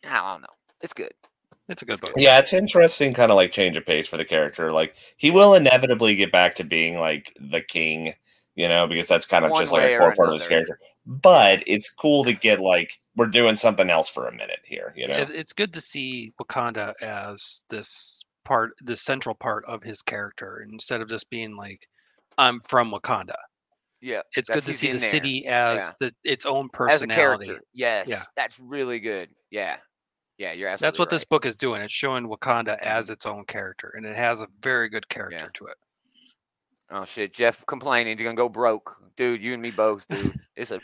[0.09, 0.49] I don't know.
[0.81, 1.13] It's good.
[1.69, 2.13] It's a good book.
[2.17, 4.73] Yeah, it's interesting, kind of like change of pace for the character.
[4.73, 8.15] Like he will inevitably get back to being like the king,
[8.57, 10.79] you know, because that's kind of One just like a core part of his character.
[11.07, 15.07] But it's cool to get like we're doing something else for a minute here, you
[15.07, 15.15] know.
[15.15, 21.01] It's good to see Wakanda as this part, the central part of his character, instead
[21.01, 21.87] of just being like,
[22.37, 23.37] "I'm from Wakanda."
[24.01, 25.09] Yeah, It's good to see the there.
[25.09, 26.09] city as Yeah.
[26.09, 27.47] the its own as a personality.
[27.47, 27.65] character.
[27.73, 28.25] Yes, Yeah.
[28.35, 29.29] that's really good.
[29.51, 29.77] Yeah,
[30.37, 31.81] yeah, you're absolutely That's what this book is doing.
[31.81, 33.13] It's showing Wakanda as mm-hmm.
[33.13, 35.77] its own character, and it has a very good character to it.
[36.91, 38.19] Oh shit, Jeff complaining.
[38.19, 39.41] You're gonna go broke, dude.
[39.41, 40.41] You and me both, dude.
[40.57, 40.81] it's a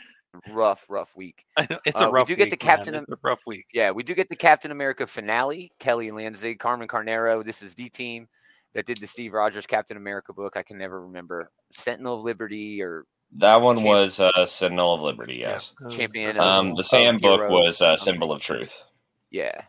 [0.49, 1.45] rough, rough week.
[1.57, 2.27] I know it's Uh, a we rough.
[2.27, 2.75] do get week, the man.
[2.77, 3.65] Captain It's a rough week.
[3.73, 5.71] Yeah, we do get the Captain America finale.
[5.79, 7.43] Kelly Lanzing, Carmen Carnero.
[7.43, 8.27] This is the team
[8.73, 10.55] that did the Steve Rogers Captain America book.
[10.57, 13.05] I can never remember Sentinel of Liberty or
[13.37, 15.73] that one Champ- was uh, Sentinel of Liberty, yes.
[15.81, 15.97] Yeah.
[15.97, 16.39] Champion.
[16.39, 17.51] Um, the Sam of book Heroes.
[17.51, 18.85] was uh, Symbol of Truth.
[19.31, 19.61] Yeah.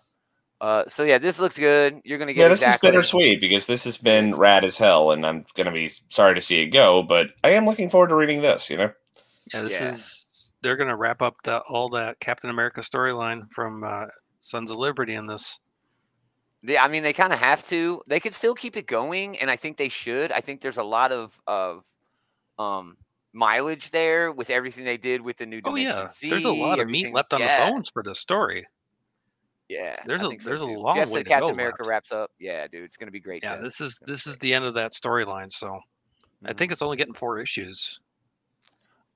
[0.60, 2.00] Uh, so yeah, this looks good.
[2.04, 4.38] You're gonna get Yeah, this exactly is bittersweet because this has been is.
[4.38, 7.64] rad as hell, and I'm gonna be sorry to see it go, but I am
[7.64, 8.68] looking forward to reading this.
[8.68, 8.92] You know,
[9.54, 9.88] Yeah, this Yeah.
[9.90, 10.26] is.
[10.62, 14.06] They're gonna wrap up the, all that Captain America storyline from uh,
[14.40, 15.58] Sons of Liberty in this.
[16.64, 18.02] They, I mean, they kind of have to.
[18.08, 20.32] They could still keep it going, and I think they should.
[20.32, 21.84] I think there's a lot of of
[22.58, 22.96] um
[23.32, 26.50] mileage there with everything they did with the new Oh Dimension yeah, Z, there's a
[26.50, 28.66] lot of meat left on yeah, the bones for this story.
[29.68, 31.88] Yeah, There's I a- so there's a long Jeff way to Captain go America left.
[31.88, 32.30] wraps up.
[32.40, 33.42] Yeah, dude, it's gonna be great.
[33.44, 33.62] Yeah, Jeff.
[33.62, 34.40] this is this is great.
[34.40, 35.52] the end of that storyline.
[35.52, 35.78] So
[36.44, 36.56] I Mhm.
[36.56, 38.00] think it's only getting four issues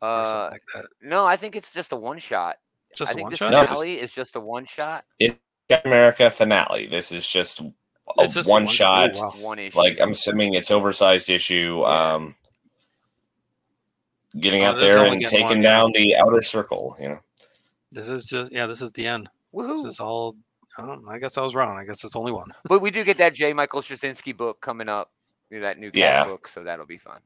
[0.02, 0.62] Uh, like
[1.00, 2.56] no, I think it's just a one shot.
[2.96, 3.52] Just I a think one the shot.
[3.52, 5.04] No, finale is just a one shot.
[5.20, 5.38] Captain
[5.92, 6.86] America finale.
[6.86, 7.72] This is just a
[8.18, 9.10] It's just a one one- shot.
[9.14, 9.30] wow.
[9.38, 9.78] One issue.
[9.78, 11.80] Like I'm assuming it's oversized issue.
[11.82, 12.14] Yeah.
[12.14, 12.34] Um,
[14.38, 15.70] getting Oh, out there and taking one, yeah.
[15.80, 16.96] down the outer circle.
[17.00, 17.20] You know,
[17.92, 18.66] This is just yeah.
[18.66, 19.28] This is the end.
[19.54, 20.34] This is all.
[20.78, 21.76] Oh, I guess I was wrong.
[21.78, 22.50] I guess it's only one.
[22.64, 23.52] But we do get that J.
[23.52, 25.10] Michael Straczynski book coming up.
[25.50, 26.24] you know, That new Yeah.
[26.24, 27.20] book, so that'll be fun.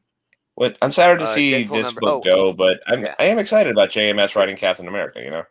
[0.56, 3.14] What I'm sad to Uh, see Deadpool this number- book oh, go, but I'm yeah.
[3.18, 5.22] I am excited about JMS writing Captain America.
[5.22, 5.44] You know,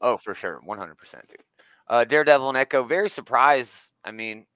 [0.00, 1.38] Oh, for sure, one hundred percent, dude.
[1.88, 3.88] Uh, Daredevil and Echo, very surprised.
[4.04, 4.46] I mean,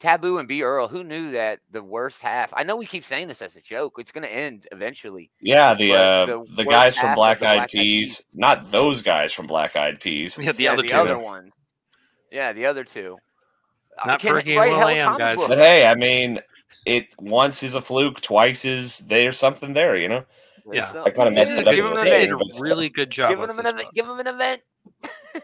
[0.00, 0.88] Taboo and B Earl.
[0.88, 2.52] Who knew that the worst half?
[2.56, 3.94] I know we keep saying this as a joke.
[3.98, 5.30] It's going to end eventually.
[5.40, 9.32] yeah, the uh, the the, guys from Black Eyed Black Eyed Peas, not those guys
[9.32, 10.36] from Black Eyed Peas.
[10.38, 10.94] Yeah, the yeah, other the two.
[10.96, 11.56] other ones.
[12.32, 13.16] Yeah, the other two.
[14.00, 15.48] Uh, Not can Fergie and write hell Will.i.am, comic guys.
[15.48, 16.38] But hey, I mean,
[16.86, 19.96] it once is a fluke, twice is there's something there.
[19.96, 20.24] You know,
[20.72, 20.90] Yeah.
[21.04, 22.32] I kinda messed it up give him an They saying, did event.
[22.42, 22.68] a but still.
[22.76, 23.30] really good job.
[23.30, 23.88] Give with him an event.
[23.94, 24.62] Give him an event.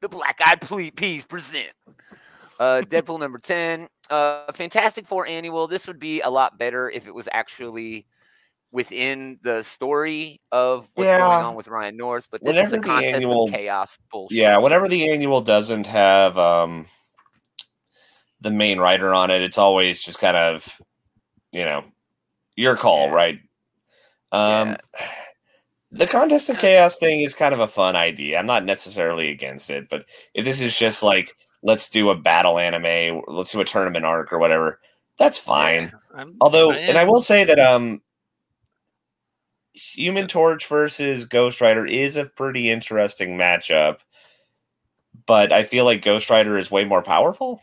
[0.00, 1.70] the Black Eyed Ple- Peas present.
[2.60, 3.88] Uh, Deadpool number ten.
[4.10, 5.66] Uh, Fantastic Four annual.
[5.66, 8.06] This would be a lot better if it was actually
[8.70, 11.18] within the story of what's Yeah.
[11.18, 12.28] going on with Ryan North.
[12.30, 14.38] But this Whenever is a the annual- of chaos bullshit.
[14.38, 14.56] yeah.
[14.58, 16.86] Whenever the annual doesn't have um
[18.42, 20.80] the main writer on it, it's always just kind of
[21.52, 21.84] you know
[22.56, 23.14] your call, Yeah.
[23.14, 23.38] right?
[24.32, 24.76] Um.
[25.94, 28.38] The contest of chaos thing is kind of a fun idea.
[28.38, 32.58] I'm not necessarily against it, but if this is just like let's do a battle
[32.58, 34.80] anime, let's do a tournament arc or whatever,
[35.18, 35.92] that's fine.
[36.16, 38.00] I'm- Although, I and I will say that um,
[39.74, 43.98] Human Torch versus Ghost Rider is a pretty interesting matchup,
[45.26, 47.60] but I feel like Ghost Rider is way more powerful.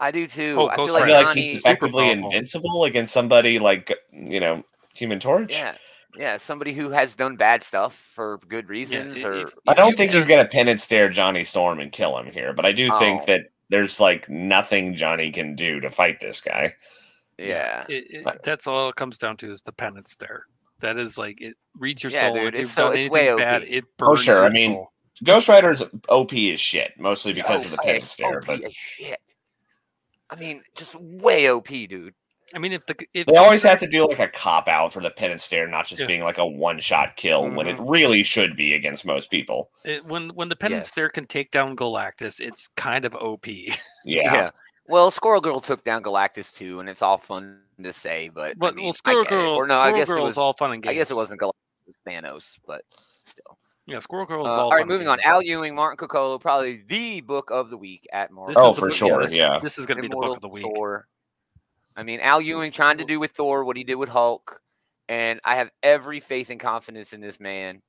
[0.00, 0.56] I do too.
[0.58, 4.40] Oh, I Ghost feel I like feel like he's effectively invincible against somebody like you
[4.40, 4.62] know
[4.96, 5.50] Human Torch.
[5.52, 5.74] yeah,
[6.16, 9.90] yeah, somebody who has done bad stuff for good reasons, if- or if I don't
[9.90, 12.88] you think he's gonna penance stare Johnny Storm and kill him here, but I do
[12.98, 13.26] think Oh.
[13.26, 16.74] that there's like nothing Johnny can do to fight this guy.
[17.38, 20.44] yeah, It, it, But- that's all it comes down to is the penance stare.
[20.80, 22.34] That is like it reads your Yeah, soul.
[22.36, 23.68] dude, if it's so- done it's way anything bad, OP.
[23.68, 24.92] it Oh, sure, I mean, soul.
[25.24, 28.74] Ghost Rider's OP is shit, mostly because of the penance yeah, stare, OP but as
[28.74, 29.20] shit.
[30.30, 32.14] I mean, just way OP, dude.
[32.54, 35.00] I mean, if the if they always have to do like a cop out for
[35.00, 36.08] the penance stare, not just Yeah.
[36.08, 37.88] being like a one shot kill when it Mm-hmm.
[37.88, 39.70] really should be against most people.
[39.84, 40.94] it, when when the penance Yes.
[40.94, 43.46] there can take down Galactus, it's kind of OP.
[44.04, 44.50] Yeah.
[44.88, 48.54] Well, Squirrel Girl took down Galactus too, and it's all fun to say, but I
[48.54, 49.30] But mean, well, Squirrel get.
[49.30, 50.38] Girl, or no, I guess Girl it is was.
[50.38, 50.90] all fun and games.
[50.90, 51.52] I guess it wasn't Galactus,
[51.86, 52.82] it was Thanos, but
[53.22, 53.56] still.
[53.90, 54.60] Yeah, Squirrel Girl is Uh, all.
[54.70, 55.18] all right, moving on.
[55.24, 58.54] Al Ewing, Martin Coccolo, probably the book of the week at Marvel.
[58.54, 59.28] This Oh, for book- sure.
[59.30, 59.58] Yeah.
[59.60, 60.62] This is going to be the book of the week.
[60.62, 61.06] Thor.
[61.96, 64.60] I mean, Al Ewing trying to do with Thor what he did with Hulk,
[65.08, 67.82] and I have every faith and confidence in this man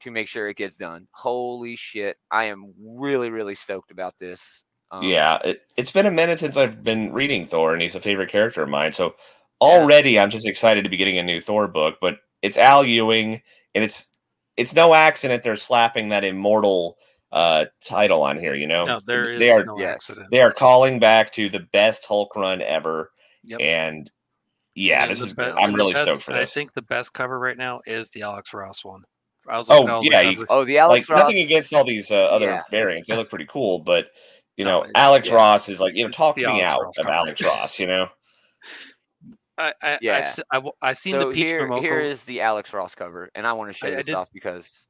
[0.00, 1.06] to make sure it gets done.
[1.12, 4.64] Holy shit, I am really, really stoked about this.
[4.90, 8.00] Um, Yeah, it, it's been a minute since I've been reading Thor, and he's a
[8.00, 8.92] favorite character of mine.
[8.92, 9.14] So
[9.60, 11.98] already, I'm just excited to be getting a new Thor book.
[12.00, 13.40] But it's Al Ewing,
[13.74, 14.08] and it's
[14.56, 16.96] it's no accident they're slapping that immortal
[17.32, 18.54] uh, title on here.
[18.54, 19.94] You know, No, there is they are no yes.
[19.94, 20.28] accident.
[20.30, 23.10] they are calling back to the best Hulk run ever,
[23.44, 23.60] Yep.
[23.60, 24.10] and
[24.74, 26.50] yeah, And this is be- I'm really best- stoked for this.
[26.50, 29.02] I think the best cover right now is the Alex Ross one.
[29.48, 31.24] I was Oh, looking at all the yeah, you- Oh, the Alex like Ross.
[31.26, 32.62] nothing against all these uh, other Yeah.
[32.70, 34.06] variants; they look pretty cool, but.
[34.58, 35.34] You know, it's- Alex yeah.
[35.34, 37.16] Ross is like, you know, talk The me Alex out Ross of cover.
[37.16, 38.06] Alex Ross, you know?
[39.58, 40.16] I, I, Yeah.
[40.18, 41.80] I've, se- I, w- I seen So the Peach here, Momoko.
[41.80, 44.14] here is the Alex Ross cover, and I want to show I- I this did-
[44.14, 44.86] off because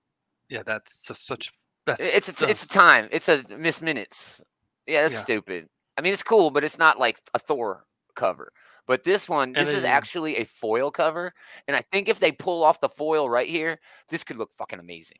[0.48, 1.50] yeah, that's just such.
[1.86, 3.08] That's it's it's, the- it's a time.
[3.10, 4.40] It's a miss minutes.
[4.86, 5.20] Yeah, that's Yeah.
[5.20, 5.68] stupid.
[5.98, 8.52] I mean, it's cool, but it's not like a Thor cover.
[8.86, 11.32] But this one, And this is actually a foil cover,
[11.68, 14.80] and I think if they pull off the foil right here, this could look fucking
[14.80, 15.18] amazing.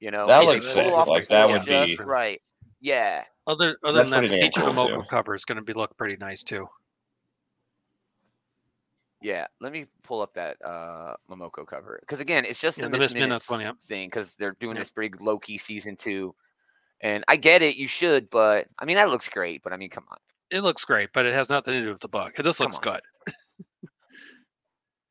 [0.00, 1.06] You know, That looks pull sick.
[1.06, 2.40] Like, that foil would be- right.
[2.80, 5.62] Yeah, other other that's than that, the damn Peach cool, Momoko cover is going to
[5.62, 6.66] be look pretty nice too.
[9.20, 9.46] Yeah.
[9.60, 12.98] Let me pull up that uh Momoko cover because again, it's just Yeah, the the
[12.98, 13.76] Miss Miss Minutes Minutes one, yep.
[13.88, 14.80] thing because they're doing Yep.
[14.82, 16.34] this big Loki season two,
[17.00, 19.62] and I get it, you should, but I mean that looks great.
[19.62, 20.18] But I mean, come on.
[20.50, 22.34] It looks great, but it has nothing to do with the book.
[22.38, 23.00] It just looks good.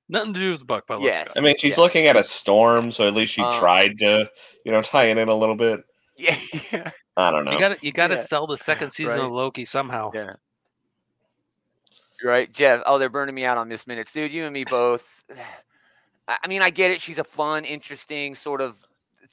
[0.10, 1.34] nothing to do with the book, but it Yes.
[1.36, 1.84] I mean, she's Yeah.
[1.84, 4.32] looking at a storm, so at least she Um, tried to,
[4.64, 5.82] you know, tie it in a little bit.
[6.16, 6.38] Yeah,
[6.72, 6.92] yeah.
[7.18, 7.52] I don't know.
[7.52, 8.22] You got to you got to Yeah.
[8.22, 9.26] sell the second season Right.
[9.26, 10.12] of Loki somehow.
[10.14, 10.34] Yeah.
[12.24, 12.82] Right, Jeff.
[12.86, 14.32] Oh, they're burning me out on Miss Minutes, dude.
[14.32, 15.24] You and me both.
[16.28, 17.02] I mean, I get it.
[17.02, 18.78] She's a fun, interesting sort of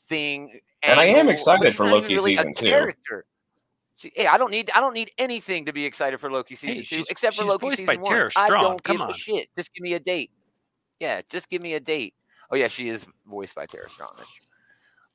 [0.09, 0.61] thing.
[0.83, 2.66] And I am excited for Loki really season two.
[2.66, 3.25] character.
[3.97, 4.71] She, hey, I don't need.
[4.75, 7.71] I don't need anything to be excited for Loki season two, she's- except for Loki
[7.71, 8.31] season by one.
[8.37, 9.11] I don't come give on.
[9.11, 9.49] a shit.
[9.57, 10.31] Just give me a date.
[11.01, 12.14] Yeah, just give me a date.
[12.51, 14.11] Oh yeah, she is voiced by Tara Strong.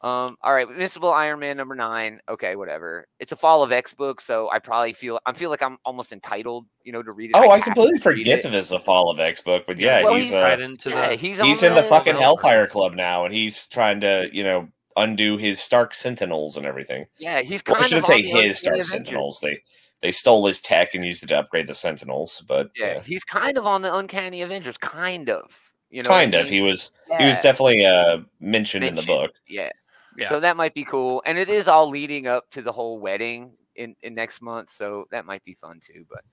[0.02, 0.10] That's true.
[0.10, 2.20] Um, all right, Invincible Iron Man number nine.
[2.30, 3.08] Okay, whatever.
[3.20, 6.12] It's a Fall of X book, so I probably feel I feel like I'm almost
[6.12, 7.36] entitled, you know, to read it.
[7.36, 8.44] oh, I have completely to forget it.
[8.44, 10.60] that this is a Fall of X book, but yeah, Well, he's he's uh, right
[10.60, 11.16] into Yeah, the.
[11.16, 14.68] he's he's in the the- fucking Hellfire Club now, and he's trying to, you know,
[14.96, 17.06] undo his Stark Sentinels and everything.
[17.20, 19.40] Yeah, he's Well, kind I shouldn't of say his Uncanny Stark Sentinels.
[19.42, 19.60] They
[20.04, 23.02] they stole his tech and used it to upgrade the Sentinels, but Yeah, yeah.
[23.02, 25.58] he's kind of on the Uncanny Avengers, kind of.
[25.90, 26.44] You know, kind of.
[26.44, 26.54] mean?
[26.54, 29.32] He was he was definitely uh mentioned in the book.
[29.48, 29.70] Yeah.
[30.18, 30.30] Yeah.
[30.30, 33.52] So that might be cool, and it is all leading up to the whole wedding
[33.76, 36.06] in, in next month, so that might be fun too.
[36.10, 36.24] But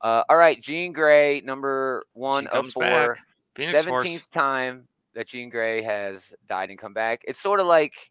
[0.00, 3.18] uh, all right, Jean Grey, number one of comes four, back.
[3.54, 4.02] Phoenix Force.
[4.02, 7.22] seventeenth time that Jean Grey has died and come back.
[7.28, 8.10] It's sort of like,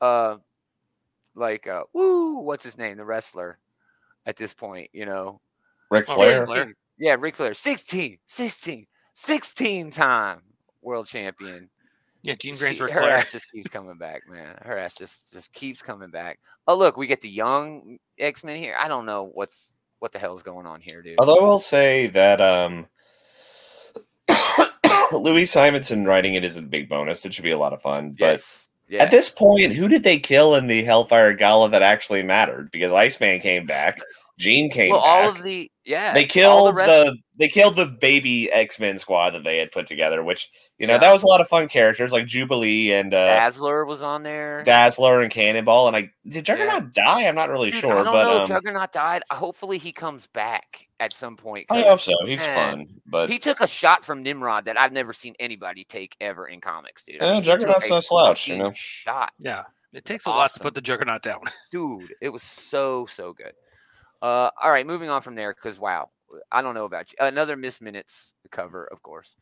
[0.00, 0.36] uh,
[1.34, 3.58] like uh, woo, what's his name, the wrestler,
[4.26, 5.40] at this point, you know,
[5.90, 6.40] Ric Oh, Flair.
[6.40, 6.58] Ric Flair.
[6.64, 10.40] 16 Yeah, Ric Flair, 16, 16, 16 time
[10.80, 11.68] world champion.
[12.22, 13.16] Yeah, Jean Grey's She- Ric her Flair.
[13.16, 14.56] ass just keeps coming back, man.
[14.62, 16.38] Her ass just just keeps coming back.
[16.68, 18.76] Oh, look, we get the young X Men here.
[18.78, 21.16] I don't know what's what the hell's going on here, dude.
[21.18, 22.86] Although I will say that um
[25.12, 27.24] Louise Simonson writing it is a big bonus.
[27.24, 28.16] It should be a lot of fun.
[28.18, 28.68] But yes,
[29.00, 32.70] at this point, who did they kill in the Hellfire Gala that actually mattered?
[32.70, 34.00] Because Iceman came back,
[34.38, 35.24] Jean came well, back.
[35.24, 37.16] all of the yeah, they killed the the, rest.
[37.42, 40.92] They killed the baby X Men squad that they had put together, which you know
[40.94, 40.98] Yeah.
[41.00, 44.62] that was a lot of fun characters like Jubilee and uh, Dazzler was on there.
[44.62, 45.88] Dazzler and Cannonball.
[45.88, 47.22] And I did Juggernaut die?
[47.26, 48.40] I'm not really Dude, sure, I don't but know.
[48.42, 49.22] um, Juggernaut died.
[49.32, 51.66] Hopefully, he comes back at some point.
[51.68, 52.26] I 'cause hope so.
[52.26, 55.82] He's man, fun, but He took a shot from Nimrod that I've never seen anybody
[55.82, 57.20] take ever in comics, dude.
[57.20, 58.72] I Yeah, mean, Juggernaut's a no slouch, you know.
[58.74, 59.64] Shot, Yeah.
[59.92, 61.40] It takes It's a lot to put the juggernaut down.
[61.72, 62.14] dude.
[62.22, 63.52] It was so so good.
[64.22, 66.08] Uh, all right, moving on from there because wow,
[66.50, 67.16] I don't know about you.
[67.20, 69.36] Another Miss Minutes cover, of course.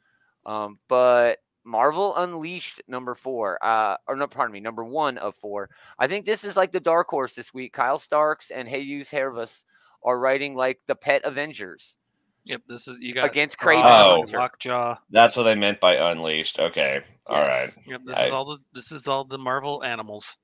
[0.46, 5.68] Um, but Marvel Unleashed number four, uh, or no, pardon me, number one of four.
[5.98, 7.72] I think this is like the dark horse this week.
[7.72, 9.64] Kyle Starks and Jesus Hervas
[10.02, 11.96] are writing like the Pet Avengers.
[12.44, 12.62] Yep.
[12.68, 14.38] This is you got Against Strahd, Kraven Oh.
[14.38, 14.96] Lockjaw.
[15.10, 16.58] that's what they meant by unleashed.
[16.58, 17.48] Okay, all Yes.
[17.76, 17.84] right.
[17.86, 18.00] Yep.
[18.06, 20.36] This is all the this is all the Marvel animals.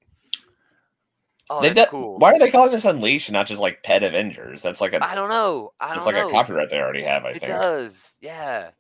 [1.48, 2.18] Oh, They that's cool.
[2.18, 4.62] Why are they calling this unleashed and not just like Pet Avengers?
[4.62, 5.72] That's like a I don't know.
[5.80, 6.28] I it's don't like know.
[6.28, 7.24] a copyright they already have.
[7.24, 7.52] I it think.
[7.52, 8.14] does.
[8.20, 8.70] Yeah.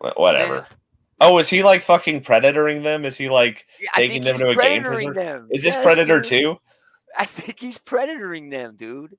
[0.00, 0.66] Wh- Whatever.
[1.20, 3.04] Oh, is he like fucking predatoring them?
[3.04, 5.14] Is he like Yeah, I Taking think them he's to a game predatoring preserve?
[5.14, 5.48] them.
[5.50, 6.30] is this Yes, Predator dude.
[6.30, 6.56] too?
[7.16, 9.16] I think he's predatoring them, dude.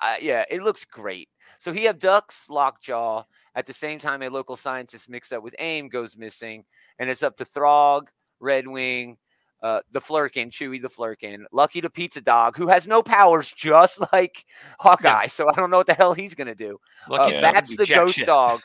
[0.00, 1.28] Uh, yeah, it looks great.
[1.58, 3.24] So he abducts Lockjaw.
[3.54, 6.64] At the same time, a local scientist mixed up with AIM goes missing,
[6.98, 8.08] and it's up to Throg,
[8.40, 9.16] Red Wing,
[9.62, 14.00] uh, the Flerken, Chewie the Flerken, Lucky the Pizza Dog, who has no powers, just
[14.12, 14.44] like
[14.78, 15.28] Hawkeye.
[15.28, 16.78] So I don't know what the hell he's gonna do.
[17.08, 17.40] Uh, Lucky Yeah.
[17.52, 18.26] Bats the jack Ghost shit.
[18.26, 18.60] Dog.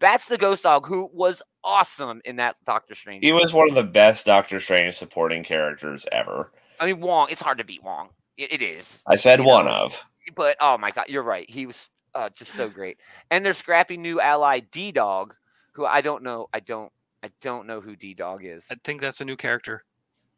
[0.00, 3.22] Bats the Ghost Dog, who was awesome in that Doctor Strange.
[3.24, 6.52] He was one of the best Doctor Strange supporting characters ever.
[6.80, 7.28] I mean, Wong.
[7.30, 8.08] It's hard to beat Wong.
[8.38, 9.02] It, it is.
[9.06, 10.04] I said one know, of.
[10.34, 11.48] but oh my god, you're right.
[11.48, 12.98] He was uh, just so great.
[13.30, 15.34] And their scrappy new ally D Dog,
[15.72, 16.48] who I don't know.
[16.52, 16.90] I don't.
[17.22, 18.64] I don't know who D Dog is.
[18.70, 19.84] I think that's a new character.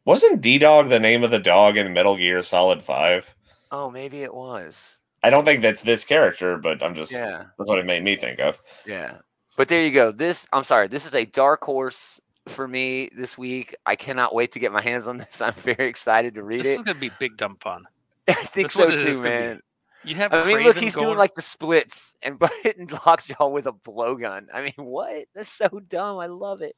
[0.05, 3.33] Wasn't D Dog the name of the dog in Metal Gear Solid Five?
[3.71, 4.97] Oh, maybe it was.
[5.23, 8.15] I don't think that's this character, but I'm just Yeah, that's what it made me
[8.15, 8.61] think of.
[8.85, 9.17] yeah.
[9.55, 10.11] But there you go.
[10.11, 10.87] This I'm sorry.
[10.87, 13.75] This is a dark horse for me this week.
[13.85, 15.41] I cannot wait to get my hands on this.
[15.41, 16.63] I'm very excited to read it.
[16.63, 17.85] This is gonna be big dumb fun.
[18.27, 19.29] I think that's so what too, is gonna be.
[19.29, 19.61] man.
[20.03, 20.33] You have.
[20.33, 24.47] I mean, look, he's going, doing like the splits and hitting Lockjaw with a blowgun.
[24.53, 25.27] I mean, what?
[25.33, 26.17] That's so dumb.
[26.17, 26.75] I love it.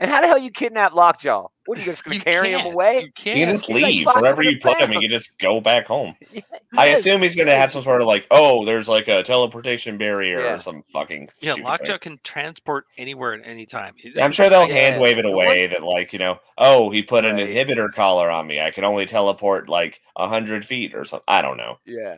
[0.00, 1.46] And how the hell you kidnap Lockjaw?
[1.66, 2.94] What are you just going to carry him away?
[2.94, 3.38] You You can't.
[3.38, 4.90] can just he's like leave wherever you put him.
[4.92, 6.16] You can just go back home.
[6.78, 7.00] I Yes.
[7.00, 10.40] assume he's going to have some sort of like, oh, there's like a teleportation barrier
[10.40, 10.54] Yeah.
[10.54, 11.28] or some fucking.
[11.42, 11.98] Yeah, Lockjaw thing.
[11.98, 13.94] can transport anywhere at any time.
[13.98, 14.74] He- I'm sure they'll Yeah.
[14.74, 17.48] hand wave it The away that like you know, oh, he put an Right.
[17.50, 18.58] inhibitor collar on me.
[18.60, 21.24] I can only teleport like a hundred feet or something.
[21.28, 21.78] I don't know.
[21.84, 22.16] Yeah.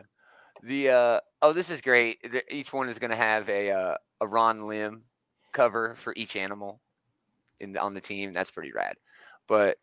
[0.63, 2.23] The uh oh, this is great.
[2.31, 5.03] The- Each one is going to have a uh, a Ron Lim
[5.53, 6.81] cover for each animal
[7.63, 8.33] in the, on the team.
[8.33, 8.95] That's pretty rad.
[9.49, 9.77] But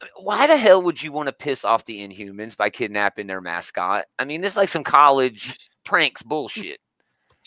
[0.00, 3.40] uh, why the hell would you want to piss off the Inhumans by kidnapping their
[3.40, 4.06] mascot?
[4.18, 6.80] I mean, this is like some college pranks bullshit.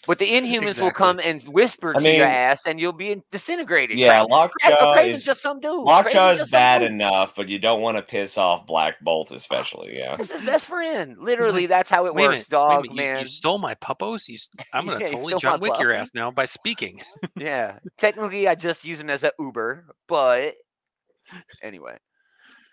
[0.08, 3.98] But the Inhumans will come and whisper I to your ass, and you'll be disintegrated.
[4.00, 5.86] Yeah, Lockjaw is just some dude.
[5.86, 9.98] Lockjaw is bad enough, but you don't want to piss off Black Bolt, especially.
[9.98, 10.16] Yeah.
[10.16, 11.18] That's his best friend.
[11.20, 13.22] Literally, that's how it Wait works, minute, dog, minute, you- man.
[13.22, 14.28] You, stole my puppos.
[14.28, 14.38] You,
[14.74, 17.02] I'm gonna Yeah, totally John Wick your ass now by speaking.
[17.38, 20.56] Yeah, technically, I just use him as an Uber, but
[21.62, 21.98] anyway.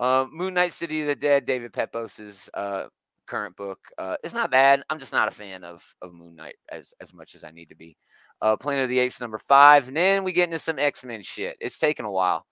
[0.00, 2.86] Um, Moon Knight City of the Dead, David Pepose's uh,
[3.26, 3.78] current book.
[3.98, 4.82] Uh, it's not bad.
[4.90, 7.68] I'm just not a fan of of Moon Knight as as much as I need
[7.70, 7.96] to be.
[8.42, 11.22] Uh, Planet of the Apes number five, and then we get into some X Men
[11.22, 11.56] shit.
[11.60, 12.46] It's taken a while.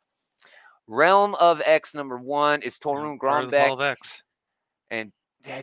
[0.87, 4.23] Realm of X number one is Torunn Part of Grønbekk of X.
[4.91, 5.13] and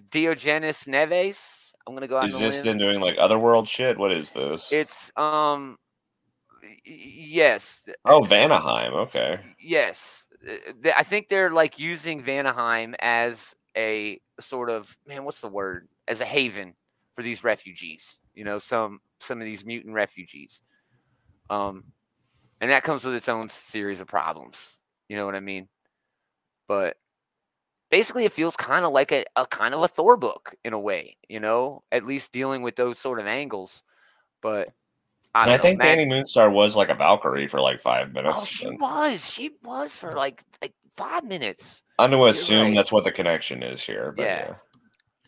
[0.10, 1.71] Diogenes Neves.
[1.88, 2.78] I'm gonna go out Is this limb.
[2.78, 3.97] then doing like otherworld shit?
[3.97, 4.71] What is this?
[4.71, 5.78] It's um,
[6.63, 8.93] y- y- yes, oh, Vanaheim.
[8.93, 9.39] Okay.
[9.60, 10.26] yes.
[10.95, 15.88] I think they're like using Vanaheim as a sort of man, what's the word?
[16.08, 16.74] As a haven
[17.16, 18.20] for these refugees.
[18.34, 20.62] You know, some some of these mutant refugees.
[21.50, 21.84] Um,
[22.60, 24.68] and that comes with its own series of problems.
[25.10, 25.68] You know what I mean?
[26.68, 26.96] But
[27.90, 30.80] basically, it feels kind of like a, a kind of a Thor book in a
[30.80, 31.18] way.
[31.28, 33.84] You know, at least dealing with those sort of angles.
[34.42, 34.70] But
[35.36, 38.14] I, And I know, think Matt- Dani Moonstar was like a Valkyrie for like five
[38.14, 38.36] minutes.
[38.38, 39.30] Oh, she was.
[39.30, 41.84] She was for like like five minutes.
[42.02, 42.76] I'm going to assume right.
[42.76, 44.14] that's what the connection is here.
[44.16, 44.48] But Yeah.
[44.50, 44.56] yeah.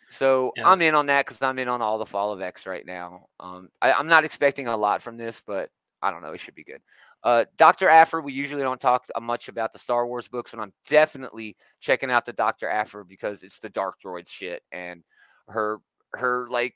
[0.10, 0.68] So Yeah.
[0.68, 3.28] I'm in on that because I'm in on all the Fall of X right now.
[3.40, 5.70] Um, I, I'm not expecting a lot from this, but
[6.02, 6.34] I don't know.
[6.34, 6.82] It should be good.
[7.24, 7.88] Uh, Dr.
[7.88, 11.56] Aphra, we usually don't talk uh, much about the Star Wars books, but I'm definitely
[11.80, 12.68] checking out the Dr.
[12.68, 15.04] Aphra because it's the Dark Droids shit and
[15.48, 15.80] her
[16.14, 16.76] her like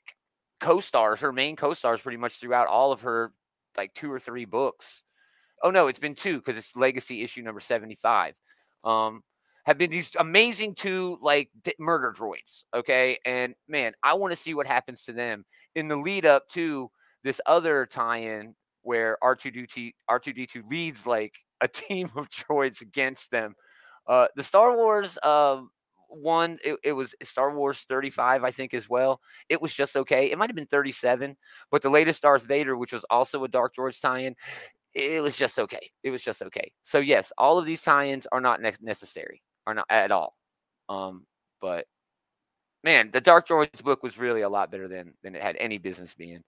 [0.58, 3.32] co-stars, her main co-stars, pretty much throughout all of her
[3.76, 5.02] like two or three books.
[5.62, 8.34] Oh no, it's been two because it's Legacy issue number 75.
[8.84, 9.22] Um,
[9.68, 12.64] have been these amazing two like d- murder droids.
[12.74, 13.18] Okay.
[13.26, 15.44] And man, I want to see what happens to them
[15.74, 16.90] in the lead up to
[17.22, 23.54] this other tie in where R2D2 R2D2 leads like a team of droids against them.
[24.06, 25.60] Uh, the Star Wars uh,
[26.08, 29.20] one, it, it was Star Wars 35, I think, as well.
[29.50, 30.30] It was just okay.
[30.30, 31.36] It might have been 37,
[31.70, 34.34] but the latest Darth Vader, which was also a Dark Droids tie-in,
[34.94, 35.90] it was just okay.
[36.02, 36.72] It was just okay.
[36.84, 40.34] So yes, all of these tie-ins are not ne- necessary, are not at all.
[40.88, 41.26] Um,
[41.60, 41.86] but
[42.82, 45.76] man, the Dark Droids book was really a lot better than than it had any
[45.76, 46.42] business being.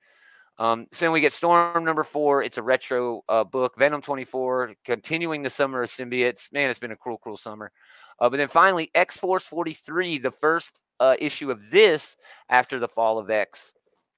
[0.59, 2.43] Um, so then we get Storm number four.
[2.43, 3.75] It's a retro uh, book.
[3.79, 6.53] Venom 24, continuing the summer of symbiotes.
[6.53, 7.73] Man, it's been a cruel, cruel summer.
[8.19, 12.17] Uh, but then finally, X Force 43, the first uh, issue of this
[12.49, 13.75] after the fall of X,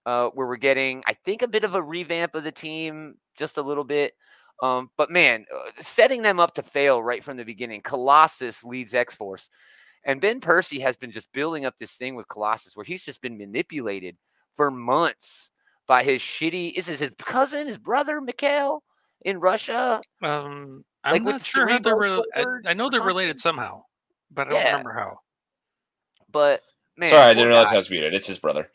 [0.07, 3.59] uh, where we're getting, I think, a bit of a revamp of the team, just
[3.59, 4.15] a little bit.
[4.63, 7.83] Um, but man, uh, setting them up to fail right from the beginning.
[7.83, 9.51] Colossus leads X Force.
[10.05, 13.21] And Ben Percy has been just building up this thing with Colossus where he's just
[13.21, 14.17] been manipulated
[14.57, 15.51] for months
[15.87, 18.83] by his shitty is this his cousin, his brother, Mikhail
[19.25, 20.01] in Russia?
[20.23, 21.95] Um, I'm Like not sure how they're.
[21.97, 23.83] cerebral Rel- I, I know they're related somehow,
[24.31, 24.71] but I don't Yeah.
[24.71, 25.19] remember how.
[26.31, 26.63] But
[26.97, 27.75] man, Sorry, I didn't realize guy.
[27.75, 28.15] I was muted.
[28.15, 28.71] It's his brother.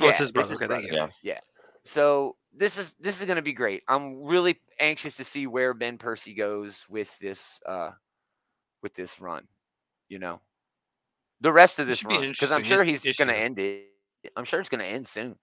[0.00, 0.52] Oh, it's his brother.
[0.52, 0.96] his Okay, thank you.
[0.96, 1.08] Yeah.
[1.22, 1.40] Yeah.
[1.84, 3.82] So this is this is going to be great.
[3.88, 7.90] I'm really anxious to see where Ben Percy goes with this uh
[8.82, 9.46] with this run.
[10.08, 10.40] You know,
[11.40, 13.86] the rest of this run because I'm sure he's going to end it.
[14.36, 15.36] I'm sure it's going to end soon.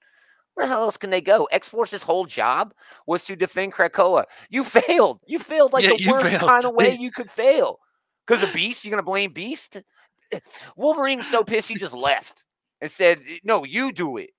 [0.56, 1.46] Where the hell else can they go?
[1.52, 2.74] X Force's whole job
[3.08, 4.26] was to defend Krakoa.
[4.50, 5.20] You failed.
[5.26, 6.42] You failed like Yeah, the worst failed.
[6.42, 7.80] kind of way you could fail.
[8.26, 9.82] Because of Beast, you're going to blame Beast?
[10.76, 12.46] Wolverine was so pissed he just left
[12.82, 14.32] and said, "No, you do it."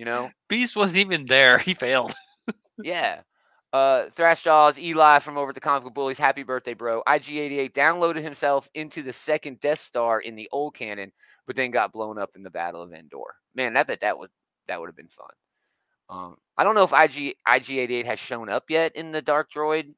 [0.00, 0.30] You know.
[0.48, 1.58] Beast wasn't even there.
[1.58, 2.14] He failed.
[2.82, 3.20] Yeah.
[3.74, 7.02] Uh, Thrash Jaws, Eli from Over at the Comic Book Bullies, happy birthday, bro.
[7.06, 11.12] IG88 downloaded himself into the second Death Star in the old canon,
[11.46, 13.34] but then got blown up in the Battle of Endor.
[13.54, 14.30] Man, I bet that would
[14.68, 15.28] that would have been fun.
[16.08, 19.92] Um, I don't know if IG IG88 has shown up yet in the Dark Droid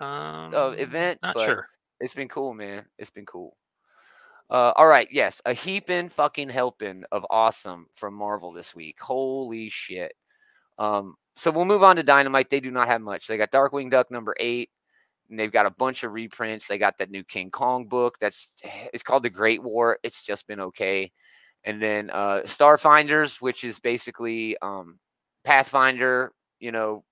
[0.00, 1.68] Um, event, Not but- sure.
[1.98, 2.84] it's been cool, man.
[2.98, 3.56] It's been cool.
[4.52, 9.00] Uh, all right, yes, a heaping fucking helping of awesome from Marvel this week.
[9.00, 10.12] Holy shit.
[10.78, 12.50] Um, so we'll move on to Dynamite.
[12.50, 13.26] They do not have much.
[13.26, 14.68] They got Darkwing Duck number eight,
[15.30, 16.66] and they've got a bunch of reprints.
[16.66, 18.18] They got that new King Kong book.
[18.20, 18.50] That's
[18.92, 19.98] it's called The Great War.
[20.02, 21.10] It's just been okay.
[21.64, 24.98] And then uh Starfinders, which is basically um
[25.44, 27.04] Pathfinder, you know,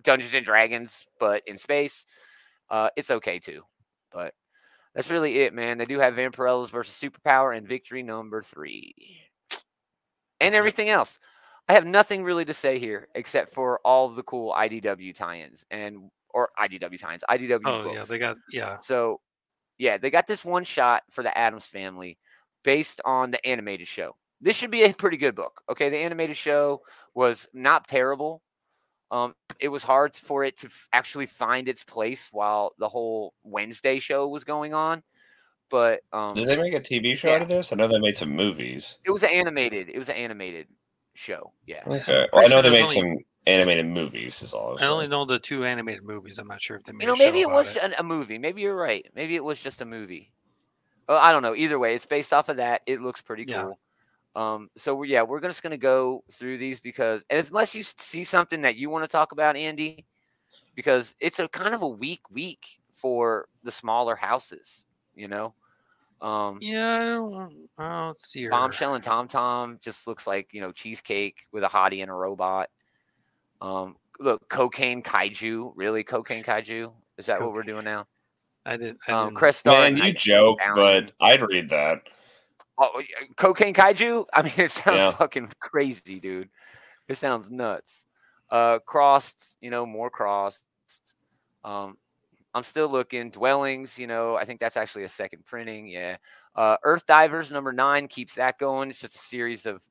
[0.00, 2.06] Dungeons and Dragons, but in space.
[2.70, 3.62] Uh, it's okay too.
[4.10, 4.32] But
[4.94, 5.78] that's really it, man.
[5.78, 8.94] They do have Vampirellas versus Superpower and Victory number three.
[10.40, 11.18] And everything else.
[11.68, 15.64] I have nothing really to say here except for all of the cool IDW tie-ins
[15.70, 17.94] and or IDW tie-ins, IDW Oh books.
[17.94, 18.78] yeah, they got yeah.
[18.80, 19.20] So,
[19.76, 22.18] yeah, they got this one shot for the Addams family
[22.64, 24.16] based on the animated show.
[24.40, 25.60] This should be a pretty good book.
[25.70, 26.80] Okay, the animated show
[27.14, 28.42] was not terrible.
[29.10, 33.32] Um, it was hard for it to f- actually find its place while the whole
[33.42, 35.02] Wednesday show was going on,
[35.70, 37.36] but um, Did they make a TV show Yeah.
[37.36, 37.72] out of this?
[37.72, 38.98] I know they made some movies.
[39.04, 39.88] it was an animated.
[39.88, 40.66] It was an animated
[41.14, 41.52] show.
[41.66, 41.82] Yeah.
[41.86, 42.28] Okay.
[42.32, 44.42] Well, I know they made sure some animated movies.
[44.42, 44.78] Is all.
[44.78, 46.38] I I only know the two animated movies.
[46.38, 47.02] I'm not sure if they made.
[47.04, 48.36] You know, a show maybe it was an- a movie.
[48.38, 49.06] Maybe you're right.
[49.14, 50.32] Maybe it was just a movie.
[51.08, 51.54] Well, I don't know.
[51.54, 52.82] Either way, it's based off of that.
[52.86, 53.62] It looks pretty Yeah.
[53.62, 53.78] cool.
[54.36, 58.60] Um, so we're, yeah, we're just gonna go through these because unless you see something
[58.62, 60.04] that you want to talk about, Andy,
[60.74, 64.84] because it's a kind of a weak week for the smaller houses.
[65.16, 65.54] You know,
[66.20, 68.50] um, Yeah, I don't, oh, let's see here.
[68.50, 72.14] Bombshell and Tom Tom just looks like you know cheesecake with a hottie and a
[72.14, 72.70] robot.
[73.60, 75.72] Um, look, cocaine kaiju.
[75.74, 76.92] Really, cocaine kaiju?
[77.16, 78.06] Is that what we're doing now?
[78.64, 78.96] I did.
[79.08, 82.08] I Um, didn't- Crest Man, you joke, but I'd read that.
[82.78, 83.02] Oh,
[83.36, 84.26] cocaine kaiju?
[84.32, 85.10] I mean, it sounds Yeah.
[85.12, 86.48] fucking crazy, dude.
[87.08, 88.06] It sounds nuts.
[88.50, 90.62] Uh, crossed, you know, more crossed.
[91.64, 91.96] Um,
[92.54, 93.30] I'm still looking.
[93.30, 95.88] Dwellings, you know, I think that's actually a second printing.
[95.88, 96.16] Yeah.
[96.54, 98.90] Uh, Earth Divers number nine keeps that going.
[98.90, 99.82] It's just a series of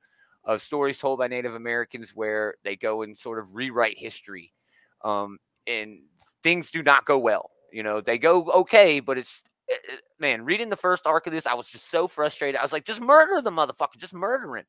[0.46, 4.54] of stories told by Native Americans where they go and sort of rewrite history.
[5.04, 6.00] Um, and
[6.42, 7.52] things do not go well.
[7.72, 9.44] You know, they go okay, but it's
[10.20, 12.60] man, reading the first arc of this, I was just so frustrated.
[12.60, 14.66] I was like, just murder the motherfucker, just murder him.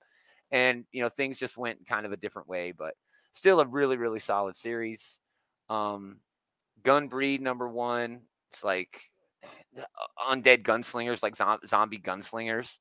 [0.51, 2.95] And you know, things just went kind of a different way, but
[3.33, 5.21] still a really, really solid series.
[5.69, 6.21] Um,
[6.83, 8.21] Gun Breed number one.
[8.53, 9.03] It's like
[9.77, 9.83] uh,
[10.31, 12.79] undead gunslingers, like zombie gunslingers,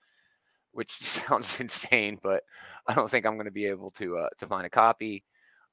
[0.72, 2.43] which sounds insane, but
[2.88, 5.24] I don't think I'm going to be able to uh, to find a copy.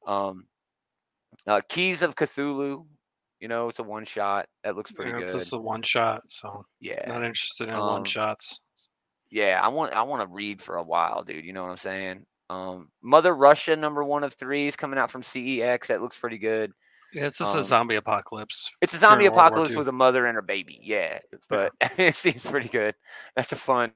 [0.06, 0.46] Um,
[1.46, 2.86] uh, Keys of Cthulhu.
[3.44, 4.46] You know, it's a one shot.
[4.62, 5.24] That looks pretty yeah, good.
[5.24, 7.04] It's just a one shot, so yeah.
[7.06, 8.58] not interested in Um, one shots.
[9.30, 11.44] Yeah, I want I want to read for a while, dude.
[11.44, 12.24] You know what I'm saying?
[12.48, 15.88] Um, Mother Russia number one of three is coming out from CEX.
[15.88, 16.72] That looks pretty good.
[17.12, 18.70] Yeah, it's just Um, a zombie apocalypse.
[18.80, 20.80] It's a zombie during World War apocalypse with a mother and her baby.
[20.82, 21.18] Yeah,
[21.50, 22.94] but it seems pretty good.
[23.36, 23.92] That's a fun,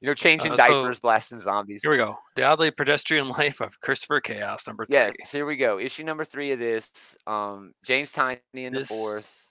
[0.00, 1.82] you know, changing Uh, so- diapers, blasting zombies.
[1.82, 2.16] Here we go.
[2.36, 4.94] The oddly pedestrian life of Christopher Chaos, number three.
[4.96, 5.78] Yeah, so here we go.
[5.78, 7.16] Issue number three of this.
[7.26, 9.44] Um, James Tiny in the This- fourth.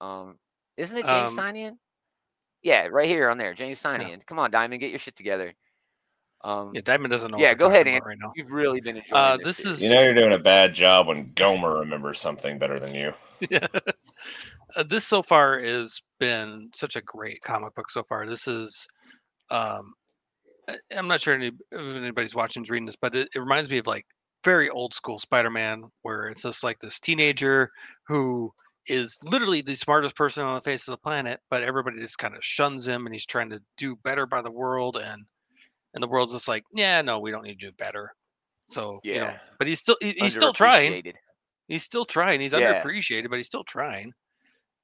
[0.00, 0.38] Um,
[0.76, 1.72] isn't it James Um, Tynion?
[2.62, 4.24] Yeah, right here on there, James Tynion.
[4.26, 5.52] Come on, Diamond, get your shit together.
[6.42, 7.38] Um, Yeah, Diamond doesn't know.
[7.38, 8.32] Yeah, go ahead, talking about right now.
[8.36, 9.58] you've really been enjoying Uh, this.
[9.58, 12.94] this is- You know you're doing a bad job when Gomer remembers something better than
[12.94, 13.14] you.
[14.76, 18.26] uh, this so far has been such a great comic book so far.
[18.26, 18.86] This is,
[19.50, 19.94] um,
[20.68, 23.78] I- I'm not sure any, if anybody's watching, reading this, but it, it reminds me
[23.78, 24.06] of like
[24.44, 27.70] very old school Spider-Man, where it's just like this teenager
[28.06, 28.52] who
[28.86, 32.36] is literally the smartest person on the face of the planet, but everybody just kind
[32.36, 35.26] of shuns him, and he's trying to do better by the world, and
[35.94, 38.12] and the world's just like, yeah, no, we don't need to do better.
[38.68, 39.38] So you know, Yeah.
[39.58, 41.12] but he's still he- he's still trying
[41.68, 42.40] he's still trying.
[42.40, 42.82] He's Yeah.
[42.82, 44.12] underappreciated, but he's still trying.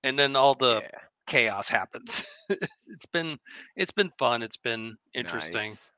[0.02, 0.98] And then all the Yeah,
[1.30, 2.24] chaos happens.
[2.48, 3.38] it's been
[3.76, 4.42] it's been fun.
[4.42, 5.70] It's been interesting.
[5.70, 5.90] nice.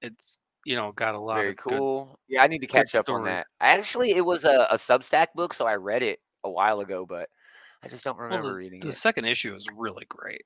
[0.00, 2.18] It's you know got a lot Very of good- cool.
[2.28, 3.46] Yeah, I need to catch up on that.
[3.60, 7.28] Actually, it was a, a Substack book, so I read it a while ago, but
[7.84, 8.94] I just don't well, remember the, reading the it.
[8.94, 10.42] second issue is really great.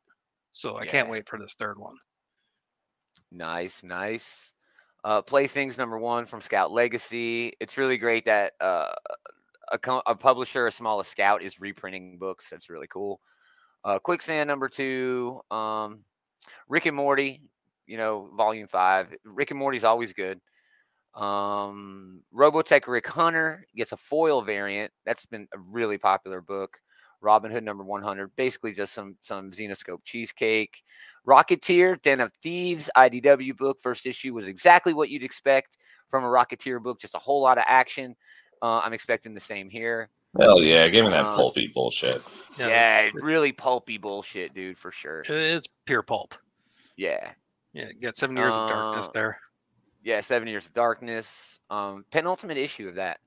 [0.50, 1.96] So I can't wait for this third one.
[3.30, 4.52] Nice, nice.
[5.04, 7.52] Uh, Playthings number one from Scout Legacy.
[7.60, 8.92] It's really great that uh,
[9.70, 12.48] a, a publisher as small as Scout is reprinting books.
[12.50, 13.20] That's really cool.
[13.86, 15.40] Uh, Quicksand number two.
[15.48, 16.00] Um,
[16.68, 17.40] Rick and Morty,
[17.86, 19.14] you know, volume five.
[19.24, 20.40] Rick and Morty's always good.
[21.14, 24.90] Um, Robotech Rick Hunter gets a foil variant.
[25.04, 26.78] That's been a really popular book.
[27.20, 30.82] Robin Hood number 100, basically just some some Zenescope cheesecake.
[31.24, 33.78] Rocketeer, Den of Thieves, IDW book.
[33.80, 35.78] First issue was exactly what you'd expect
[36.10, 38.16] from a Rocketeer book, just a whole lot of action.
[38.60, 40.10] Uh, I'm expecting the same here.
[40.40, 42.16] Hell yeah, give me that Uh, pulpy bullshit.
[42.58, 42.68] Yeah,
[43.04, 45.22] Yeah, really pulpy bullshit, dude, for sure.
[45.28, 46.34] It's pure pulp.
[46.96, 47.32] Yeah.
[47.72, 49.40] Yeah, you got seven years of darkness Uh, there.
[50.02, 51.58] Yeah, Seven Years of Darkness.
[51.68, 53.18] Um, penultimate issue of that.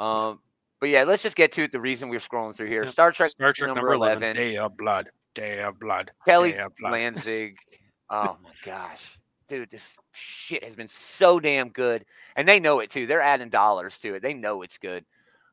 [0.00, 0.40] Um,
[0.80, 1.70] but yeah, let's just get to it.
[1.70, 2.82] The reason we're scrolling through here.
[2.82, 2.92] Yep.
[2.92, 4.34] Star Trek Star Trek number 11.
[4.34, 5.10] Day of Blood.
[5.36, 6.10] Day of Blood.
[6.26, 6.92] Kelly Day of Blood.
[6.92, 7.54] Lanzing.
[8.10, 9.16] Oh my gosh.
[9.48, 12.04] Dude, this shit has been so damn good.
[12.36, 13.06] And they know it too.
[13.06, 14.20] They're adding dollars to it.
[14.22, 15.04] They know it's good.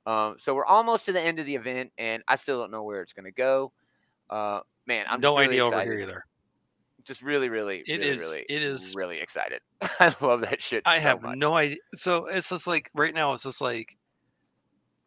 [0.05, 2.83] Um, so we're almost to the end of the event, and I still don't know
[2.83, 3.71] where it's gonna go.
[4.29, 5.81] Uh man, I'm no just really idea excited.
[5.87, 6.25] over here either.
[7.03, 9.61] Just really, really, It really, is- really, it is- really excited.
[9.99, 10.83] I love that shit.
[10.85, 11.37] I so have much.
[11.37, 11.77] no idea.
[11.95, 13.97] So it's just like right now, it's just like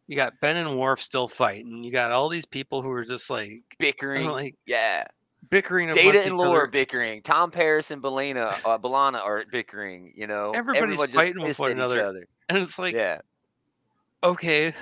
[0.07, 1.83] you got Ben and Worf still fighting.
[1.83, 4.27] You got all these people who are just like bickering.
[4.29, 5.05] like yeah.
[5.49, 5.89] bickering.
[5.91, 7.21] Data and are bickering.
[7.21, 10.13] Tom Paris and B'Elanna, uh, B'Elanna are bickering.
[10.15, 12.01] You know, Everybody's Everyone just fighting with one another.
[12.05, 12.27] other.
[12.49, 13.19] and it's like yeah,
[14.23, 14.73] okay,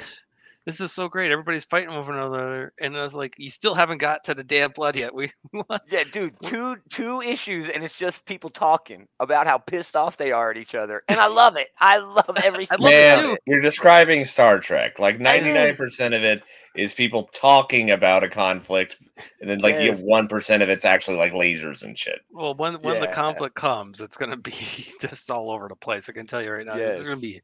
[0.65, 1.31] this is so great.
[1.31, 4.45] Everybody's fighting with one another, and I was like, you still haven't got to the
[4.45, 5.13] damn blood yet.
[5.13, 5.81] We what?
[5.91, 6.35] yeah, dude.
[6.43, 10.57] Two two issues, and it's just people talking about how pissed off they are at
[10.57, 11.67] each other, and I love it.
[11.79, 12.67] I love every.
[12.71, 14.99] I love Man, of you're describing Star Trek.
[14.99, 16.43] Like 99% of it
[16.77, 18.99] is people talking about a conflict,
[19.41, 22.21] and then like you have one percent of it's actually like lasers and shit.
[22.31, 24.51] Well, when when the conflict comes, it's gonna be
[25.01, 26.07] just all over the place.
[26.07, 26.75] I can tell you right now.
[26.75, 27.41] it's gonna be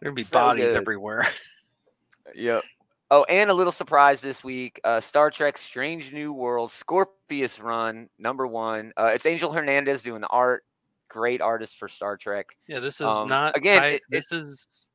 [0.00, 0.76] there's gonna be So bodies good.
[0.76, 1.26] everywhere.
[2.34, 2.64] Yep.
[3.10, 8.08] Oh, and a little surprise this week: uh, Star Trek: Strange New World Scorpius run
[8.18, 8.92] number one.
[8.96, 10.64] Uh, it's Angel Hernandez doing the art.
[11.08, 12.46] Great artist for Star Trek.
[12.66, 14.88] Yeah, this is Um, not again, I- it- it- this is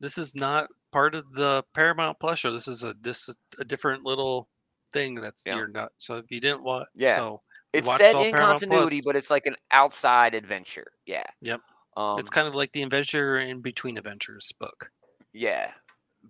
[0.00, 2.52] this is not part of the Paramount Plus show.
[2.52, 4.48] This is a this is a different little
[4.92, 5.54] thing that's Yeah.
[5.56, 5.92] you're not.
[5.96, 7.16] So if you didn't watch, Yeah.
[7.16, 7.40] so
[7.72, 9.06] It's watched set all in Paramount continuity, Plus.
[9.06, 10.90] but it's like an outside adventure.
[11.06, 11.24] Yeah.
[11.40, 11.60] Yep.
[11.96, 14.90] Um, it's kind of like the adventure in between adventures book.
[15.32, 15.70] Yeah,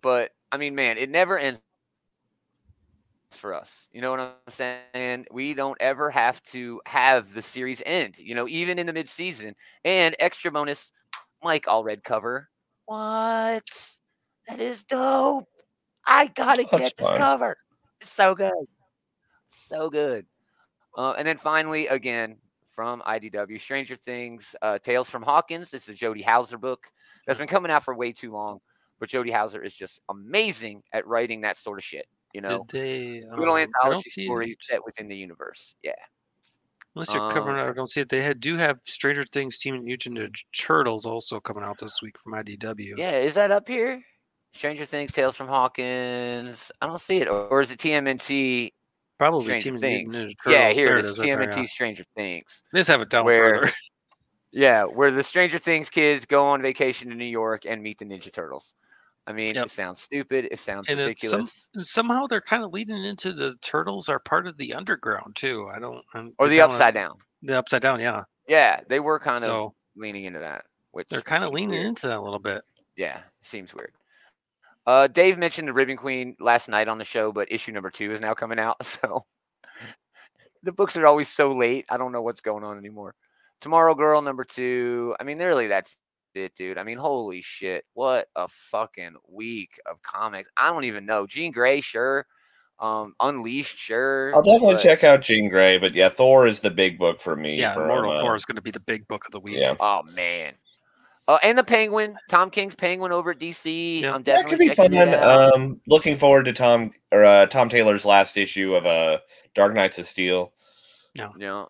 [0.02, 1.60] but I mean, man, it never ends
[3.30, 3.88] for us.
[3.92, 5.26] You know what I'm saying?
[5.30, 8.18] We don't ever have to have the series end.
[8.18, 9.54] You know, even in the mid-season.
[9.84, 10.92] And extra bonus,
[11.42, 12.48] Mike Allred cover.
[12.86, 13.64] What?
[14.48, 15.48] That is dope.
[16.06, 17.56] I gotta That's get this cover.
[18.00, 18.66] It's so good,
[19.48, 20.26] so good.
[20.96, 22.36] Uh, and then finally, again
[22.74, 25.70] from IDW, Stranger Things, uh, Tales from Hawkins.
[25.70, 26.86] This is a Jody Houser book
[27.26, 28.60] that's been coming out for way too long.
[29.00, 32.06] But Jody Houser is just amazing at writing that sort of shit.
[32.32, 33.22] You know, they?
[33.30, 34.64] little um, don't anthology stories it.
[34.64, 35.76] set within the universe.
[35.82, 35.92] Yeah.
[36.96, 38.08] Unless you're covering Um, it, I don't see it.
[38.08, 42.16] They had, do have Stranger Things Team Mutant Ninja Turtles also coming out this week
[42.18, 42.94] from IDW.
[42.96, 44.00] Yeah, is that up here?
[44.52, 46.70] Stranger Things, Tales from Hawkins.
[46.80, 47.28] I don't see it.
[47.28, 48.72] Or, or is it TMNT
[49.18, 50.14] Probably Stranger Things?
[50.16, 50.34] Ninja Turtles.
[50.48, 51.14] Yeah, here it is.
[51.14, 51.64] TMNT yeah.
[51.66, 52.62] Stranger Things.
[52.74, 53.72] Just have it down where- further.
[54.56, 58.04] Yeah, where the Stranger Things kids go on vacation to New York and meet the
[58.04, 58.74] Ninja Turtles.
[59.26, 59.64] I mean, Yep.
[59.66, 60.46] it sounds stupid.
[60.52, 61.70] It sounds And it's some- ridiculous.
[61.80, 65.68] Somehow they're kind of leading into the turtles are part of the underground too.
[65.74, 66.04] I don't.
[66.14, 67.16] I'm- or the upside down.
[67.42, 68.22] The upside down, yeah.
[68.46, 70.66] Yeah, they were kind of leaning into that.
[70.92, 71.86] Which they're kind of leaning weird.
[71.86, 72.62] into that a little bit.
[72.96, 73.92] Yeah, seems weird.
[74.86, 78.12] Uh, Dave mentioned the Ribbon Queen last night on the show, but issue number two
[78.12, 78.76] is now coming out.
[78.84, 79.24] So
[80.62, 81.84] the books are always so late.
[81.90, 83.14] I don't know what's going on anymore.
[83.60, 85.14] Tomorrow Girl number two.
[85.20, 85.96] I mean, really, that's
[86.34, 86.78] it, dude.
[86.78, 90.48] I mean, holy shit, what a fucking week of comics.
[90.56, 91.26] I don't even know.
[91.26, 92.26] Jean Grey, sure.
[92.80, 94.34] Um, Unleashed, sure.
[94.34, 97.36] I'll definitely but- check out Jean Grey, but yeah, Thor is the big book for
[97.36, 97.58] me.
[97.58, 99.56] Yeah, for, Mortal uh, Core is going to be the big book of the week.
[99.58, 99.76] Yeah.
[99.78, 100.54] Oh man.
[101.26, 104.02] Uh, and the Penguin, Tom King's Penguin over at DC.
[104.02, 104.14] Yeah.
[104.14, 104.92] I'm That could definitely be fun.
[104.92, 105.54] checking it out.
[105.54, 109.18] Um, looking forward to Tom or uh, Tom Taylor's last issue of uh,
[109.54, 110.52] Dark Knights of Steel.
[111.38, 111.64] yeah.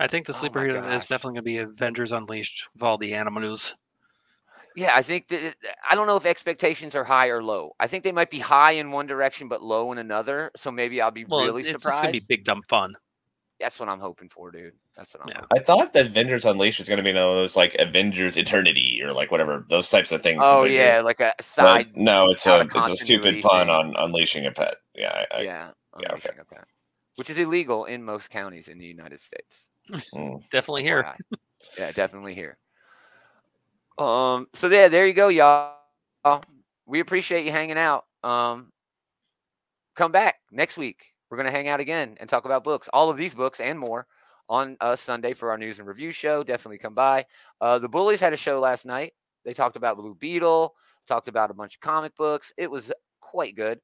[0.00, 2.82] I think the Oh my sleeper hero is definitely going to be Avengers Unleashed with
[2.82, 3.74] all the animal news.
[4.76, 5.54] Yeah, I think that
[5.88, 7.72] I don't know if expectations are high or low.
[7.78, 10.50] I think they might be high in one direction but low in another.
[10.56, 12.02] So maybe I'll be Well, really it's, it's surprised.
[12.02, 12.94] going to be big dumb fun.
[13.60, 14.72] That's what I'm hoping for, dude.
[14.96, 15.42] That's what I'm Yeah.
[15.52, 19.00] I thought that Avengers Unleashed was going to be one of those like Avengers Eternity
[19.02, 20.40] or like whatever those types of things.
[20.44, 20.74] Oh they do.
[20.74, 21.96] yeah, like a But side.
[21.96, 23.74] no, it's a it's a stupid pun thing.
[23.74, 24.76] on unleashing a pet.
[24.94, 26.30] Yeah, I, I, yeah, yeah, okay.
[26.40, 26.66] a pet,
[27.16, 29.68] which is illegal in most counties in the United States.
[30.14, 30.42] mm.
[30.50, 31.14] Definitely here.
[31.78, 32.58] Yeah, definitely here.
[33.98, 34.48] Um.
[34.54, 35.74] So there, there you go, y'all.
[36.86, 38.04] We appreciate you hanging out.
[38.24, 38.72] Um.
[39.94, 41.13] Come back next week.
[41.34, 44.06] We're gonna hang out again and talk about books, all of these books and more,
[44.48, 46.44] on uh, Sunday for our news and review show.
[46.44, 47.26] Definitely come by.
[47.60, 49.14] Uh, the Bullies had a show last night.
[49.44, 50.72] They talked about Blue Beetle,
[51.08, 52.52] talked about a bunch of comic books.
[52.56, 53.80] It was quite good.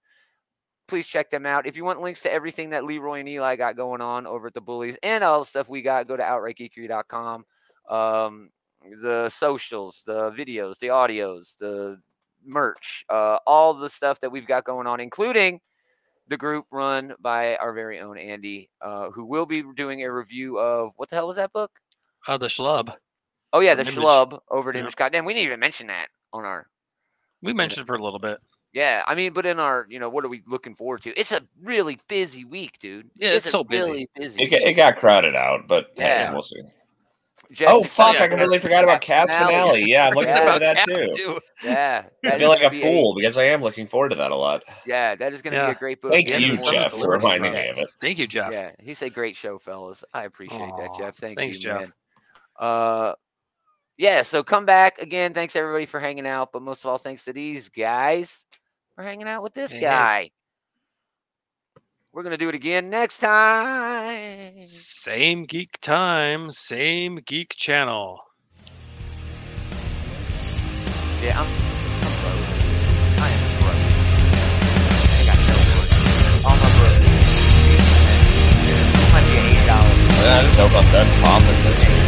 [0.87, 1.67] Please check them out.
[1.67, 4.55] If you want links to everything that Leroy and Eli got going on over at
[4.55, 7.45] the Bullies and all the stuff we got, go to outrightgeekery.com.
[7.89, 8.51] Um,
[9.03, 12.01] the socials, the videos, the audios, the
[12.47, 15.61] merch, uh, all the stuff that we've got going on, including
[16.31, 20.59] the group run by our very own Andy, uh, who will be doing a review
[20.59, 21.71] of what the hell was that book?
[22.27, 22.95] Oh, the schlub.
[23.53, 24.05] Oh yeah, the From Image.
[24.05, 24.83] Schlub over at Yeah.
[24.83, 24.97] Image.
[24.97, 26.69] Goddamn, we didn't even mention that on our.
[27.43, 28.39] We mentioned for a little bit.
[28.73, 31.19] Yeah, I mean, but in our, you know, what are we looking forward to?
[31.19, 33.11] It's a really busy week, dude.
[33.17, 33.91] Yeah, it's a so busy.
[33.91, 34.41] Really busy.
[34.43, 36.33] it, got- it got crowded out, but hey, Yeah.
[36.33, 36.61] we'll see.
[37.53, 38.15] Jeff, Oh fuck!
[38.15, 39.83] said I completely forgot about Cat's Cat's finale.
[39.87, 40.39] Yeah, I'm looking Yeah.
[40.39, 41.41] forward to that Yeah, too.
[41.65, 44.31] Yeah, I feel like a gonna be fool because I am looking forward to that
[44.31, 44.63] a lot.
[44.87, 46.13] yeah, that is going to be a great book.
[46.13, 47.91] Thank The you, Jeff, for reminding me of it.
[48.01, 48.53] Thank you, Jeff.
[48.53, 50.05] Yeah, he said great show, fellas.
[50.15, 51.17] I appreciate that, Jeff.
[51.17, 51.81] Thank thanks, you, Jeff.
[51.81, 51.93] man.
[52.59, 53.15] Uh,
[53.99, 54.23] yeah.
[54.23, 55.35] So come back again.
[55.35, 58.45] Thanks everybody for hanging out, but most of all, thanks to these guys
[58.95, 59.85] for hanging out with this Hey, hey.
[59.85, 60.31] guy.
[62.13, 64.65] We're gonna do it again next time.
[64.65, 68.19] Same geek time, same geek channel.
[71.23, 72.49] Yeah, I'm, I'm broke.
[73.21, 73.79] I am broke.
[75.15, 75.91] I got no work.
[76.47, 76.99] All my broke.
[79.13, 79.29] Might
[79.67, 80.11] dollars.
[80.19, 82.01] I just hope I'm done coughing this week.